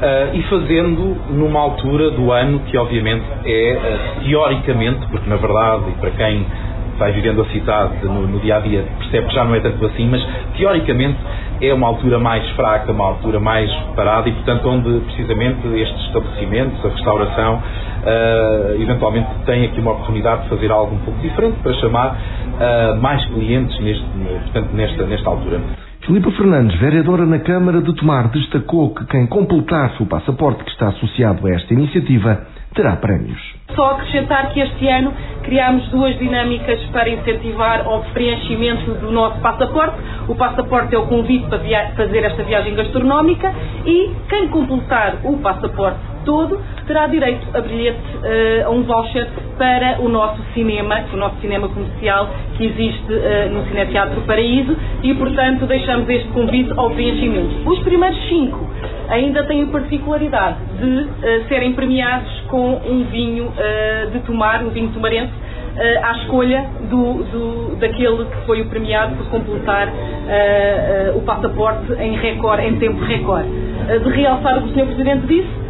uh, 0.01 0.35
e 0.35 0.41
fazendo 0.43 1.15
numa 1.29 1.59
altura 1.59 2.11
do 2.11 2.31
ano 2.31 2.59
que 2.61 2.77
obviamente 2.77 3.23
é 3.45 3.77
uh, 3.77 4.23
teoricamente, 4.23 5.05
porque 5.07 5.29
na 5.29 5.35
verdade 5.35 5.83
e 5.89 5.91
para 5.99 6.11
quem 6.11 6.45
vai 6.97 7.11
vivendo 7.13 7.41
a 7.41 7.45
cidade 7.45 8.05
no, 8.05 8.27
no, 8.27 8.39
dia 8.39 8.57
a 8.57 8.59
dia 8.59 8.85
percebe 8.99 9.27
que 9.27 9.33
já 9.33 9.43
não 9.43 9.55
é 9.55 9.59
tanto 9.59 9.83
assim, 9.85 10.07
mas 10.07 10.23
teoricamente 10.55 11.17
é 11.59 11.73
uma 11.73 11.87
altura 11.87 12.19
mais 12.19 12.47
fraca, 12.51 12.91
uma 12.91 13.05
altura 13.05 13.39
mais 13.39 13.71
parada 13.95 14.29
e 14.29 14.31
portanto 14.33 14.67
onde 14.67 14.99
precisamente 15.05 15.67
estes 15.67 16.05
estabelecimentos, 16.07 16.85
a 16.85 16.89
restauração, 16.89 17.55
uh, 17.55 18.81
eventualmente 18.81 19.29
têm 19.45 19.65
aqui 19.65 19.79
uma 19.79 19.91
oportunidade 19.91 20.43
de 20.43 20.49
fazer 20.49 20.71
algo 20.71 20.95
um 20.95 20.99
pouco 20.99 21.19
diferente 21.21 21.57
para 21.61 21.73
chamar 21.73 22.17
mais 22.99 23.25
clientes 23.25 23.79
neste, 23.79 24.05
portanto, 24.43 24.69
nesta, 24.73 25.03
nesta 25.03 25.27
altura. 25.27 25.90
Filipa 26.05 26.31
Fernandes, 26.31 26.79
vereadora 26.79 27.27
na 27.27 27.37
Câmara 27.37 27.79
de 27.79 27.93
Tomar, 27.95 28.29
destacou 28.29 28.91
que 28.91 29.05
quem 29.05 29.27
completasse 29.27 30.01
o 30.01 30.07
passaporte 30.07 30.63
que 30.63 30.71
está 30.71 30.87
associado 30.87 31.45
a 31.45 31.51
esta 31.51 31.73
iniciativa 31.75 32.41
terá 32.73 32.95
prémios. 32.95 33.39
Só 33.75 33.91
acrescentar 33.91 34.51
que 34.51 34.61
este 34.61 34.87
ano 34.87 35.13
criámos 35.43 35.87
duas 35.89 36.17
dinâmicas 36.17 36.81
para 36.91 37.07
incentivar 37.07 37.87
o 37.87 38.01
preenchimento 38.13 38.91
do 38.95 39.11
nosso 39.11 39.39
passaporte. 39.41 39.97
O 40.27 40.33
passaporte 40.33 40.95
é 40.95 40.97
o 40.97 41.05
convite 41.05 41.45
para 41.47 41.59
fazer 41.95 42.23
esta 42.23 42.43
viagem 42.45 42.73
gastronómica 42.73 43.53
e 43.85 44.11
quem 44.27 44.47
completar 44.47 45.17
o 45.23 45.37
passaporte 45.37 46.10
todo 46.25 46.59
terá 46.87 47.07
direito 47.07 47.47
a 47.53 47.61
bilhete, 47.61 47.99
uh, 47.99 48.67
a 48.67 48.69
um 48.69 48.83
voucher 48.83 49.27
para 49.57 50.01
o 50.01 50.09
nosso 50.09 50.41
cinema, 50.53 51.05
o 51.13 51.17
nosso 51.17 51.35
cinema 51.39 51.69
comercial 51.69 52.29
que 52.57 52.65
existe 52.65 53.13
uh, 53.13 53.49
no 53.51 53.65
Cineteatro 53.67 54.21
Paraíso 54.21 54.75
e, 55.03 55.13
portanto, 55.13 55.65
deixamos 55.65 56.09
este 56.09 56.27
convite 56.29 56.71
ao 56.75 56.89
preenchimento. 56.89 57.69
Os 57.69 57.79
primeiros 57.79 58.19
cinco 58.27 58.67
ainda 59.09 59.43
têm 59.45 59.63
a 59.63 59.67
particularidade 59.67 60.57
de 60.79 60.99
uh, 61.03 61.47
serem 61.47 61.73
premiados 61.73 62.31
com 62.49 62.81
um 62.85 63.05
vinho 63.05 63.51
de 64.11 64.19
tomar, 64.21 64.61
um 64.63 64.69
vinho 64.69 64.89
tomarense, 64.91 65.31
à 66.03 66.11
escolha 66.17 66.65
do, 66.89 67.23
do, 67.23 67.75
daquele 67.77 68.25
que 68.25 68.45
foi 68.45 68.61
o 68.61 68.65
premiado 68.65 69.15
por 69.15 69.27
completar 69.27 69.87
o 71.15 71.21
passaporte 71.21 71.93
em 71.93 72.13
em 72.13 72.75
tempo 72.77 72.99
recorde. 73.05 73.47
de 74.03 74.09
realçar 74.09 74.57
o 74.57 74.63
que 74.63 74.69
o 74.69 74.73
Sr. 74.73 74.85
Presidente 74.87 75.27
disse, 75.27 75.60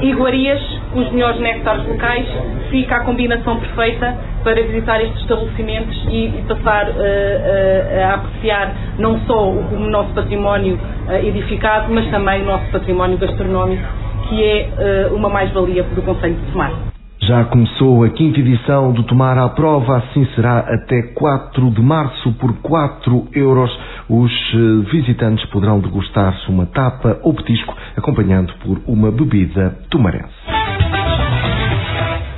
iguarias 0.00 0.60
com 0.92 1.00
os 1.00 1.10
melhores 1.12 1.40
néctares 1.40 1.86
locais, 1.86 2.26
fica 2.70 2.96
a 2.96 3.04
combinação 3.04 3.58
perfeita 3.58 4.16
para 4.42 4.62
visitar 4.62 5.00
estes 5.02 5.20
estabelecimentos 5.22 5.96
e, 6.08 6.26
e 6.26 6.44
passar 6.48 6.88
uh, 6.88 6.92
uh, 6.92 8.04
a 8.04 8.14
apreciar 8.14 8.74
não 8.98 9.18
só 9.20 9.50
o, 9.50 9.74
o 9.74 9.90
nosso 9.90 10.10
património 10.14 10.78
uh, 11.08 11.26
edificado, 11.26 11.92
mas 11.92 12.08
também 12.10 12.42
o 12.42 12.46
nosso 12.46 12.66
património 12.70 13.18
gastronómico, 13.18 13.82
que 14.28 14.44
é 14.44 15.08
uma 15.10 15.28
mais-valia 15.28 15.82
do 15.82 16.02
Conselho 16.02 16.34
de 16.34 16.52
Tomar. 16.52 16.87
Já 17.20 17.44
começou 17.44 18.04
a 18.04 18.10
quinta 18.10 18.38
edição 18.38 18.92
do 18.92 19.02
Tomar 19.02 19.36
à 19.36 19.48
Prova, 19.48 19.98
assim 19.98 20.24
será 20.34 20.60
até 20.60 21.02
4 21.14 21.70
de 21.72 21.82
março 21.82 22.32
por 22.34 22.54
4 22.62 23.28
euros. 23.32 23.70
Os 24.08 24.32
eh, 24.54 24.90
visitantes 24.90 25.44
poderão 25.50 25.80
degustar-se 25.80 26.48
uma 26.48 26.66
tapa 26.66 27.18
ou 27.22 27.34
petisco 27.34 27.76
acompanhando 27.96 28.54
por 28.62 28.80
uma 28.86 29.10
bebida 29.10 29.76
tomarense. 29.90 30.32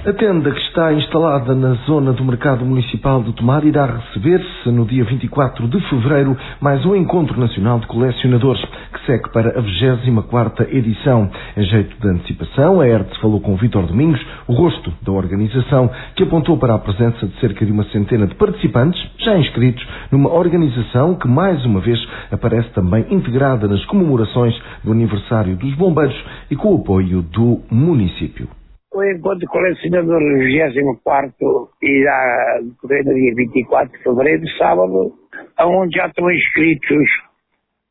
A 0.02 0.14
tenda 0.14 0.50
que 0.50 0.60
está 0.62 0.94
instalada 0.94 1.54
na 1.54 1.74
zona 1.84 2.14
do 2.14 2.24
Mercado 2.24 2.64
Municipal 2.64 3.22
de 3.22 3.34
Tomar 3.34 3.66
irá 3.66 3.84
receber-se 3.84 4.70
no 4.70 4.86
dia 4.86 5.04
24 5.04 5.68
de 5.68 5.78
fevereiro 5.90 6.34
mais 6.58 6.86
um 6.86 6.96
Encontro 6.96 7.38
Nacional 7.38 7.78
de 7.80 7.86
Colecionadores, 7.86 8.64
que 8.94 9.04
segue 9.04 9.30
para 9.30 9.58
a 9.58 9.60
24 9.60 10.74
edição. 10.74 11.30
Em 11.56 11.64
jeito 11.64 11.96
de 12.00 12.08
antecipação, 12.08 12.80
a 12.80 12.84
Hertz 12.84 13.16
falou 13.20 13.40
com 13.40 13.56
Vítor 13.56 13.86
Domingos, 13.86 14.20
o 14.46 14.52
rosto 14.52 14.92
da 15.02 15.12
organização, 15.12 15.90
que 16.14 16.22
apontou 16.22 16.56
para 16.58 16.74
a 16.74 16.78
presença 16.78 17.26
de 17.26 17.40
cerca 17.40 17.66
de 17.66 17.72
uma 17.72 17.84
centena 17.84 18.26
de 18.26 18.34
participantes 18.36 19.00
já 19.18 19.36
inscritos 19.36 19.86
numa 20.12 20.32
organização 20.32 21.16
que, 21.16 21.26
mais 21.26 21.64
uma 21.64 21.80
vez, 21.80 21.98
aparece 22.30 22.70
também 22.70 23.04
integrada 23.10 23.66
nas 23.66 23.84
comemorações 23.86 24.54
do 24.84 24.92
aniversário 24.92 25.56
dos 25.56 25.74
bombeiros 25.74 26.16
e 26.50 26.56
com 26.56 26.74
o 26.74 26.80
apoio 26.80 27.22
do 27.22 27.60
município. 27.70 28.48
O 28.92 29.04
encontro 29.04 29.46
colecionador 29.48 30.20
24 30.20 31.34
irá 31.82 32.60
decorrer 32.62 33.04
no 33.04 33.14
dia 33.14 33.34
24 33.36 33.92
de 33.96 34.02
fevereiro, 34.02 34.48
sábado, 34.58 35.12
onde 35.60 35.96
já 35.96 36.06
estão 36.06 36.30
inscritos 36.30 37.29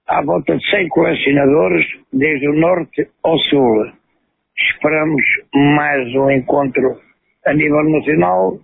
à 0.09 0.23
volta 0.23 0.57
de 0.57 0.69
100 0.71 0.87
colecionadores, 0.89 1.85
desde 2.11 2.49
o 2.49 2.53
norte 2.53 3.07
ao 3.23 3.37
sul. 3.37 3.91
Esperamos 4.57 5.23
mais 5.53 6.15
um 6.15 6.31
encontro 6.31 6.97
a 7.45 7.53
nível 7.53 7.83
nacional, 7.83 8.57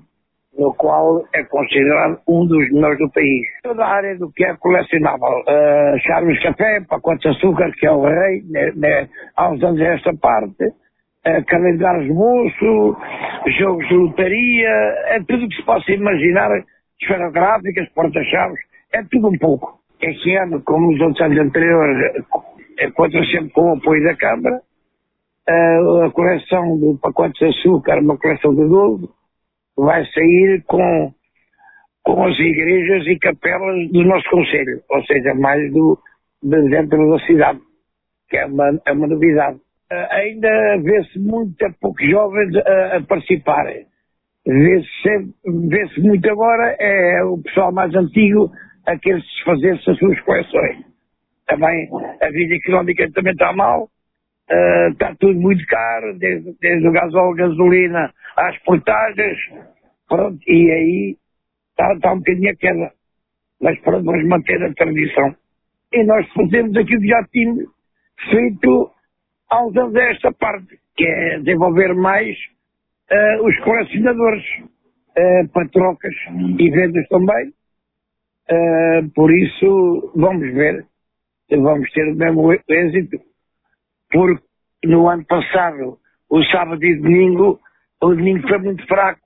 no 0.58 0.74
qual 0.74 1.24
é 1.36 1.44
considerado 1.44 2.20
um 2.28 2.48
dos 2.48 2.72
melhores 2.72 2.98
do 2.98 3.12
país. 3.12 3.46
Toda 3.62 3.86
a 3.86 3.94
área 3.96 4.18
do 4.18 4.32
que 4.32 4.44
é 4.44 4.56
colecionável, 4.58 5.28
uh, 5.28 6.00
chaves 6.08 6.36
de 6.36 6.44
café, 6.44 6.82
pacotes 6.90 7.22
de 7.22 7.38
açúcar, 7.38 7.72
que 7.78 7.86
é 7.86 7.92
o 7.92 8.02
rei, 8.02 8.42
né, 8.50 8.72
né, 8.76 9.10
há 9.38 9.52
uns 9.52 9.64
anos 9.64 9.80
esta 9.82 10.16
parte, 10.16 10.64
uh, 10.66 11.46
calendários 11.46 12.06
de 12.06 12.14
bolso, 12.14 12.98
jogos 13.60 13.88
de 13.88 13.94
lotaria, 13.94 14.70
é 15.10 15.20
tudo 15.28 15.48
que 15.48 15.56
se 15.56 15.64
possa 15.64 15.92
imaginar, 15.92 16.50
esferográficas, 17.00 17.88
porta-chaves, 17.90 18.60
é 18.94 19.04
tudo 19.12 19.28
um 19.28 19.38
pouco. 19.38 19.85
Ano, 20.42 20.62
como 20.64 20.94
os 20.94 21.02
outros 21.02 21.22
anos 21.22 21.40
anteriores, 21.40 22.26
conta 22.94 23.24
sempre 23.26 23.50
com 23.52 23.72
o 23.72 23.78
apoio 23.78 24.04
da 24.04 24.16
Câmara, 24.16 24.62
a 25.48 26.10
coleção 26.12 26.78
de 26.80 27.00
pacotes 27.00 27.40
de 27.40 27.46
açúcar, 27.46 28.00
uma 28.00 28.18
coleção 28.18 28.54
de 28.54 28.68
12, 28.68 29.10
vai 29.78 30.06
sair 30.06 30.64
com 30.68 31.14
com 32.06 32.24
as 32.24 32.38
igrejas 32.38 33.08
e 33.08 33.18
capelas 33.18 33.90
do 33.90 34.04
nosso 34.04 34.30
Conselho, 34.30 34.80
ou 34.92 35.04
seja, 35.06 35.34
mais 35.34 35.74
do, 35.74 35.98
de 36.44 36.70
dentro 36.70 37.10
da 37.10 37.20
cidade, 37.26 37.60
que 38.30 38.38
é 38.38 38.46
uma, 38.46 38.80
é 38.86 38.92
uma 38.92 39.08
novidade. 39.08 39.60
Ainda 40.12 40.78
vê-se 40.84 41.18
muito 41.18 41.66
poucos 41.82 42.08
jovens 42.08 42.56
a, 42.58 42.98
a 42.98 43.02
participarem. 43.02 43.88
Vê-se 44.46 45.34
vê 45.44 46.02
muito 46.02 46.30
agora 46.30 46.76
é 46.80 47.24
o 47.24 47.40
pessoal 47.40 47.74
mais 47.74 47.94
antigo 47.96 48.52
a 48.86 48.98
querer 48.98 49.22
desfazer-se 49.22 49.90
as 49.90 49.98
suas 49.98 50.20
coleções. 50.22 50.86
Também 51.48 51.90
a 52.22 52.30
vida 52.30 52.56
económica 52.56 53.12
também 53.12 53.34
está 53.34 53.54
mal, 53.54 53.84
uh, 53.84 54.92
está 54.92 55.16
tudo 55.20 55.40
muito 55.40 55.66
caro, 55.68 56.18
desde, 56.18 56.56
desde 56.60 56.88
o 56.88 56.92
gasóleo, 56.92 57.36
gasolina, 57.36 58.14
às 58.36 58.58
portagens, 58.64 59.38
pronto, 60.08 60.40
e 60.48 60.72
aí 60.72 61.18
está, 61.72 61.94
está 61.94 62.14
um 62.14 62.18
bocadinho 62.18 62.52
a 62.52 62.56
queda. 62.56 62.92
Mas 63.62 63.80
pronto, 63.82 64.06
vamos 64.06 64.28
manter 64.28 64.62
a 64.64 64.74
tradição. 64.74 65.36
E 65.94 66.04
nós 66.04 66.28
fazemos 66.34 66.76
aquilo 66.76 67.02
que 67.02 67.08
já 67.08 67.24
tínhamos 67.32 67.64
feito 68.30 68.92
há 69.50 69.66
uns 69.66 69.78
anos 69.78 69.96
esta 69.96 70.32
parte, 70.34 70.80
que 70.96 71.06
é 71.06 71.40
desenvolver 71.40 71.94
mais 71.94 72.36
uh, 73.12 73.46
os 73.46 73.58
colecionadores 73.60 74.44
uh, 74.64 75.48
para 75.54 75.70
trocas 75.70 76.14
e 76.60 76.70
vendas 76.70 77.08
também. 77.08 77.54
Uh, 78.50 79.10
por 79.14 79.32
isso, 79.32 80.12
vamos 80.16 80.54
ver 80.54 80.86
se 81.50 81.56
vamos 81.58 81.92
ter 81.92 82.12
o 82.12 82.16
mesmo 82.16 82.54
êxito, 82.54 83.18
porque 84.12 84.44
no 84.86 85.10
ano 85.10 85.26
passado, 85.26 85.98
o 86.30 86.44
sábado 86.46 86.84
e 86.84 86.96
domingo, 86.96 87.60
o 88.02 88.10
domingo 88.10 88.48
foi 88.48 88.58
muito 88.60 88.86
fraco 88.88 89.26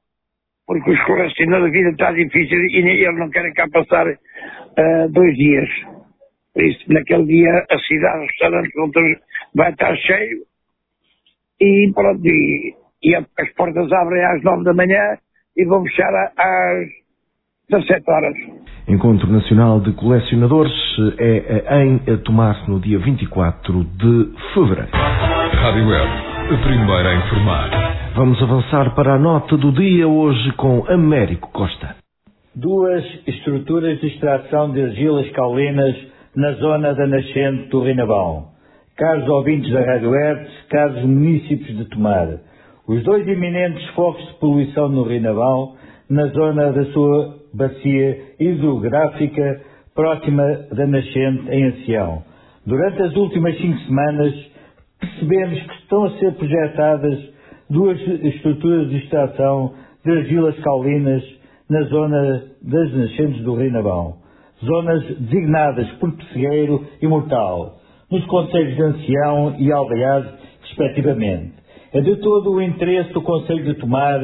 porque 0.70 0.92
os 0.92 1.04
colecionadores, 1.06 1.74
a 1.74 1.78
vida 1.78 1.90
está 1.90 2.12
difícil 2.12 2.60
e 2.60 2.78
eles 2.78 3.18
não 3.18 3.32
querem 3.32 3.52
cá 3.54 3.68
passar 3.70 4.06
uh, 4.08 5.10
dois 5.10 5.36
dias. 5.36 5.68
Por 6.54 6.64
isso, 6.64 6.94
naquele 6.94 7.26
dia, 7.26 7.66
a 7.72 7.80
cidade, 7.80 8.20
o 8.20 8.28
restaurante 8.28 8.72
vai 9.56 9.72
estar 9.72 9.96
cheio 9.96 10.46
e 11.60 11.92
pronto, 11.92 12.22
e, 12.24 12.76
e 13.02 13.16
as 13.16 13.54
portas 13.56 13.92
abrem 13.92 14.24
às 14.24 14.44
nove 14.44 14.64
da 14.64 14.74
manhã 14.76 15.18
e 15.58 15.66
vão 15.66 15.84
fechar 15.86 16.14
às 16.38 16.88
17 17.72 18.12
horas. 18.12 18.36
Encontro 18.89 19.31
Nacional 19.31 19.79
de 19.81 19.91
Colecionadores 19.91 20.74
é, 21.19 21.63
é 21.67 21.86
em 21.86 22.00
tomar-se 22.24 22.67
no 22.67 22.79
dia 22.79 22.98
24 22.98 23.84
de 23.84 24.29
fevereiro. 24.51 24.89
Rádio 24.91 25.88
Web, 25.88 26.10
a 26.55 26.58
primeira 26.58 27.10
a 27.10 27.15
informar. 27.15 27.69
Vamos 28.15 28.41
avançar 28.41 28.96
para 28.96 29.13
a 29.13 29.19
nota 29.19 29.55
do 29.58 29.72
dia 29.72 30.08
hoje 30.08 30.51
com 30.53 30.84
Américo 30.88 31.51
Costa. 31.51 31.98
Duas 32.55 33.05
estruturas 33.27 34.01
de 34.01 34.08
extração 34.08 34.72
de 34.72 34.81
argilas 34.81 35.29
caulinas 35.34 35.96
na 36.36 36.53
zona 36.53 36.91
da 36.96 37.05
nascente 37.05 37.69
do 37.69 37.84
Rinabão. 37.84 38.48
Caros 38.98 39.29
ouvintes 39.29 39.72
da 39.72 39.81
Rádio 39.81 40.10
Hertz, 40.10 40.51
caros 40.67 41.03
municípios 41.03 41.77
de 41.77 41.86
Tomar, 41.86 42.39
os 42.88 43.03
dois 43.03 43.27
iminentes 43.27 43.88
focos 43.89 44.25
de 44.25 44.34
poluição 44.39 44.89
no 44.89 45.03
Rinabão, 45.03 45.75
na 46.10 46.25
zona 46.25 46.72
da 46.72 46.86
sua 46.86 47.38
bacia 47.53 48.18
hidrográfica 48.39 49.62
próxima 49.96 50.46
da 50.72 50.88
nascente 50.88 51.50
em 51.50 51.63
Ancião. 51.65 52.24
Durante 52.65 53.01
as 53.01 53.15
últimas 53.15 53.58
cinco 53.58 53.79
semanas, 53.79 54.34
percebemos 55.00 55.62
que 55.62 55.74
estão 55.75 56.03
a 56.06 56.12
ser 56.20 56.34
projetadas 56.34 57.29
duas 57.70 58.00
estruturas 58.01 58.89
de 58.89 58.98
extração 58.98 59.74
de 60.03 60.12
argilas 60.12 60.58
caulinas 60.60 61.24
na 61.70 61.84
zona 61.84 62.44
das 62.62 62.94
nascentes 62.94 63.44
do 63.44 63.56
Reinabão, 63.56 64.15
zonas 64.63 65.03
designadas 65.20 65.88
por 66.00 66.12
Pessegueiro 66.13 66.86
e 67.01 67.08
Mortal, 67.08 67.77
nos 68.10 68.25
conselhos 68.25 68.75
de 68.75 68.82
Ancião 68.82 69.56
e 69.60 69.72
Aldeado, 69.72 70.29
respectivamente. 70.62 71.53
É 71.94 72.01
de 72.01 72.15
todo 72.18 72.51
o 72.51 72.62
interesse 72.62 73.13
do 73.13 73.22
Conselho 73.22 73.63
de 73.65 73.74
Tomar, 73.75 74.20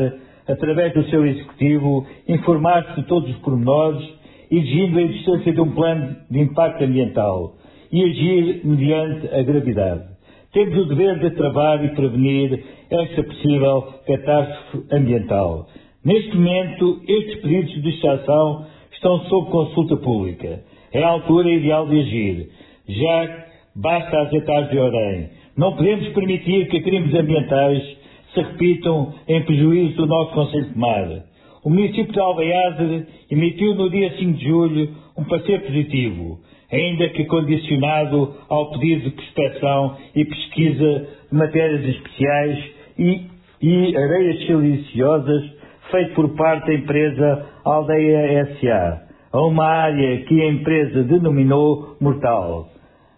através 0.47 0.93
do 0.93 1.03
seu 1.09 1.25
Executivo, 1.25 2.05
informar-se 2.27 3.01
de 3.01 3.07
todos 3.07 3.29
os 3.29 3.37
pormenores, 3.37 4.07
exigindo 4.51 4.99
a 4.99 5.01
existência 5.01 5.53
de 5.53 5.61
um 5.61 5.71
plano 5.71 6.15
de 6.29 6.39
impacto 6.39 6.83
ambiental 6.83 7.55
e 7.91 8.03
agir 8.03 8.61
mediante 8.63 9.27
a 9.33 9.41
gravidade. 9.41 10.03
Temos 10.53 10.77
o 10.77 10.85
dever 10.85 11.19
de 11.19 11.31
travar 11.31 11.83
e 11.83 11.89
prevenir 11.89 12.63
esta 12.89 13.23
possível 13.23 13.81
catástrofe 14.07 14.95
ambiental. 14.95 15.67
Neste 16.03 16.35
momento, 16.35 17.01
estes 17.07 17.41
pedidos 17.41 17.81
de 17.81 17.89
extração 17.89 18.65
estão 18.93 19.19
sob 19.25 19.51
consulta 19.51 19.97
pública. 19.97 20.61
É 20.93 21.03
a 21.03 21.09
altura 21.09 21.49
ideal 21.49 21.87
de 21.87 21.99
agir. 21.99 22.49
Já 22.87 23.45
basta 23.75 24.21
as 24.21 24.29
de 24.69 24.77
orem. 24.77 25.29
Não 25.57 25.75
podemos 25.75 26.07
permitir 26.09 26.67
que 26.69 26.81
crimes 26.81 27.13
ambientais 27.13 27.83
se 28.35 28.41
repitam 28.41 29.13
em 29.27 29.41
prejuízo 29.43 29.95
do 29.95 30.05
nosso 30.05 30.33
Conselho 30.33 30.65
de 30.65 30.77
Mar. 30.77 31.07
O 31.63 31.69
município 31.71 32.13
de 32.13 32.19
Alveiade 32.19 33.07
emitiu 33.31 33.73
no 33.73 33.89
dia 33.89 34.15
5 34.17 34.33
de 34.37 34.47
julho 34.47 34.89
um 35.17 35.23
parecer 35.23 35.61
positivo 35.61 36.39
ainda 36.71 37.09
que 37.09 37.25
condicionado 37.25 38.33
ao 38.49 38.71
pedido 38.71 39.09
de 39.09 39.11
prospeção 39.11 39.97
e 40.15 40.25
pesquisa 40.25 41.07
de 41.31 41.37
matérias 41.37 41.85
especiais 41.85 42.71
e, 42.97 43.21
e 43.61 43.97
areias 43.97 44.45
siliciosas 44.45 45.43
feito 45.91 46.15
por 46.15 46.29
parte 46.35 46.67
da 46.67 46.73
empresa 46.73 47.45
Aldeia 47.63 48.57
SA, 48.59 49.01
a 49.31 49.41
uma 49.41 49.65
área 49.65 50.23
que 50.25 50.41
a 50.41 50.47
empresa 50.47 51.03
denominou 51.03 51.95
mortal. 52.01 52.69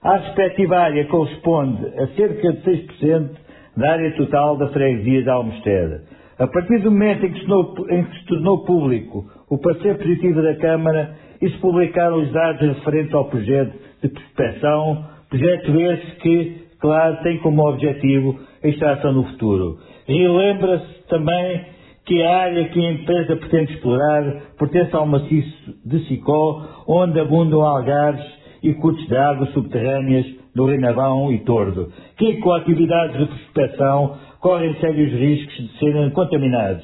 A 0.04 0.18
respectiva 0.18 0.78
área 0.78 1.06
corresponde 1.06 1.86
a 1.98 2.08
cerca 2.16 2.54
de 2.54 2.62
6% 2.62 3.30
da 3.78 3.92
área 3.92 4.12
total 4.16 4.58
da 4.58 4.68
freguesia 4.70 5.24
de 5.24 5.30
Almested. 5.30 6.02
A 6.40 6.48
partir 6.48 6.80
do 6.80 6.92
momento 6.92 7.26
em 7.26 7.32
que, 7.32 7.46
tornou, 7.46 7.90
em 7.90 8.04
que 8.04 8.20
se 8.20 8.26
tornou 8.26 8.66
público 8.66 9.26
o 9.50 9.58
parecer 9.58 9.98
positivo 9.98 10.42
da 10.42 10.56
Câmara, 10.56 11.16
e 11.42 11.50
se 11.50 11.58
publicaram 11.58 12.22
os 12.22 12.32
dados 12.32 12.62
referentes 12.62 13.14
ao 13.14 13.26
projeto 13.26 13.74
de 14.02 14.10
prospecção, 14.10 15.06
projeto 15.30 15.80
esse 15.80 16.16
que, 16.18 16.68
claro, 16.80 17.18
tem 17.24 17.38
como 17.40 17.68
objetivo 17.68 18.40
a 18.64 18.68
extração 18.68 19.14
no 19.14 19.24
futuro. 19.26 19.78
E 20.08 20.28
lembra-se 20.28 21.08
também 21.08 21.66
que 22.06 22.22
a 22.24 22.38
área 22.38 22.70
que 22.70 22.80
a 22.80 22.92
empresa 22.92 23.36
pretende 23.36 23.74
explorar 23.74 24.42
pertence 24.58 24.96
ao 24.96 25.06
maciço 25.06 25.76
de 25.86 26.00
Sicó, 26.08 26.84
onde 26.88 27.20
abundam 27.20 27.62
algares 27.62 28.26
e 28.64 28.74
curtos 28.74 29.06
de 29.08 29.16
água 29.16 29.46
subterrâneas 29.48 30.26
do 30.58 30.66
Renavão 30.66 31.32
e 31.32 31.38
Tordo, 31.46 31.94
que 32.18 32.34
com 32.38 32.52
atividades 32.52 33.16
de 33.16 33.26
prospecção 33.28 34.18
correm 34.42 34.74
sérios 34.80 35.14
riscos 35.14 35.56
de 35.56 35.78
serem 35.78 36.10
contaminados. 36.10 36.84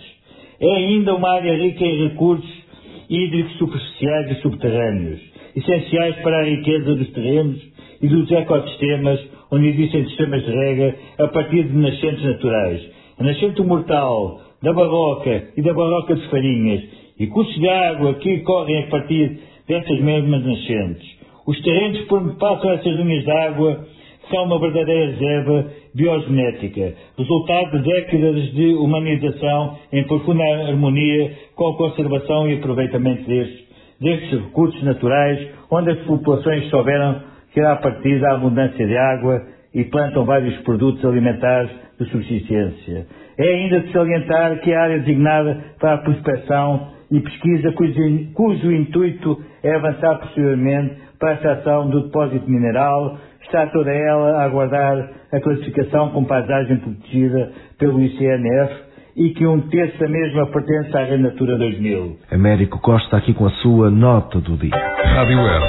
É 0.62 0.76
ainda 0.76 1.16
uma 1.16 1.34
área 1.34 1.58
rica 1.58 1.84
em 1.84 2.08
recursos 2.10 2.64
hídricos 3.10 3.58
superficiais 3.58 4.32
e 4.32 4.42
subterrâneos, 4.42 5.20
essenciais 5.56 6.16
para 6.18 6.38
a 6.38 6.44
riqueza 6.44 6.96
dos 6.96 7.10
terrenos 7.14 7.60
e 8.00 8.08
dos 8.08 8.32
ecossistemas 8.32 9.20
onde 9.52 9.68
existem 9.70 10.06
sistemas 10.06 10.46
de 10.46 10.52
rega 10.52 10.96
a 11.18 11.28
partir 11.30 11.64
de 11.64 11.76
nascentes 11.76 12.24
naturais. 12.24 12.82
A 13.18 13.24
nascente 13.24 13.62
mortal 13.64 14.40
da 14.62 14.72
Barroca 14.72 15.50
e 15.58 15.62
da 15.64 15.74
Barroca 15.74 16.16
de 16.16 16.28
Farinhas 16.30 16.84
e 17.20 17.26
cursos 17.28 17.56
de 17.56 17.68
água 17.68 18.14
que 18.16 18.40
correm 18.42 18.84
a 18.84 18.88
partir 18.88 19.40
dessas 19.68 20.00
mesmas 20.00 20.46
nascentes. 20.46 21.23
Os 21.46 21.62
terrenos 21.62 22.02
por 22.08 22.22
onde 22.22 22.36
passam 22.38 22.72
essas 22.72 22.96
linhas 22.96 23.24
de 23.24 23.32
água 23.32 23.86
são 24.30 24.46
uma 24.46 24.60
verdadeira 24.60 25.12
reserva 25.12 25.66
biogenética, 25.94 26.94
resultado 27.18 27.80
de 27.80 27.84
décadas 27.84 28.54
de 28.54 28.74
humanização 28.76 29.78
em 29.92 30.04
profunda 30.06 30.44
harmonia 30.44 31.32
com 31.56 31.68
a 31.68 31.78
conservação 31.78 32.50
e 32.50 32.56
aproveitamento 32.56 33.24
destes, 33.28 33.68
destes 34.00 34.40
recursos 34.40 34.82
naturais, 34.84 35.50
onde 35.70 35.92
as 35.92 36.00
populações 36.06 36.70
souberam 36.70 37.22
tirar 37.54 37.82
partido 37.82 38.22
da 38.22 38.36
abundância 38.36 38.88
de 38.88 38.98
água 38.98 39.42
e 39.74 39.84
plantam 39.84 40.26
vários 40.26 40.56
produtos 40.62 41.04
alimentares 41.04 41.72
de 42.00 42.10
subsistência. 42.10 43.06
É 43.38 43.48
ainda 43.48 43.82
de 43.82 43.92
salientar 43.92 44.60
que 44.62 44.74
a 44.74 44.82
área 44.82 45.00
designada 45.00 45.62
para 45.80 45.96
a 45.96 45.98
prospecção 45.98 46.94
e 47.14 47.20
pesquisa, 47.20 47.72
cujo, 47.74 47.94
cujo 48.34 48.72
intuito 48.72 49.40
é 49.62 49.76
avançar 49.76 50.18
posteriormente 50.18 50.96
para 51.20 51.30
a 51.30 51.34
extração 51.36 51.88
do 51.88 52.06
depósito 52.06 52.50
mineral, 52.50 53.20
está 53.44 53.68
toda 53.68 53.92
ela 53.92 54.42
a 54.42 54.44
aguardar 54.46 55.12
a 55.32 55.40
classificação 55.40 56.10
com 56.10 56.26
paisagem 56.26 56.78
protegida 56.78 57.52
pelo 57.78 58.02
ICNF 58.02 58.74
e 59.16 59.30
que 59.30 59.46
um 59.46 59.62
terço 59.70 60.00
da 60.00 60.08
mesma 60.08 60.48
pertence 60.48 60.98
à 60.98 61.18
Natura 61.18 61.56
2000. 61.56 62.18
Américo 62.32 62.82
Costa 62.82 63.18
aqui 63.18 63.32
com 63.32 63.46
a 63.46 63.52
sua 63.62 63.92
nota 63.92 64.42
do 64.42 64.58
dia. 64.58 64.76
Rádio 64.76 65.38
Web. 65.38 65.66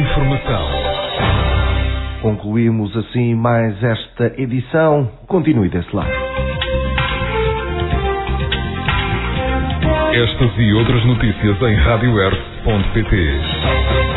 Informação. 0.00 0.66
Concluímos 2.22 2.96
assim 2.96 3.34
mais 3.34 3.84
esta 3.84 4.32
edição. 4.40 5.10
Continue 5.28 5.68
desse 5.68 5.94
lado. 5.94 6.25
Estas 10.16 10.50
e 10.56 10.72
outras 10.72 11.04
notícias 11.04 11.60
em 11.60 11.74
radioearth.pt. 11.74 14.15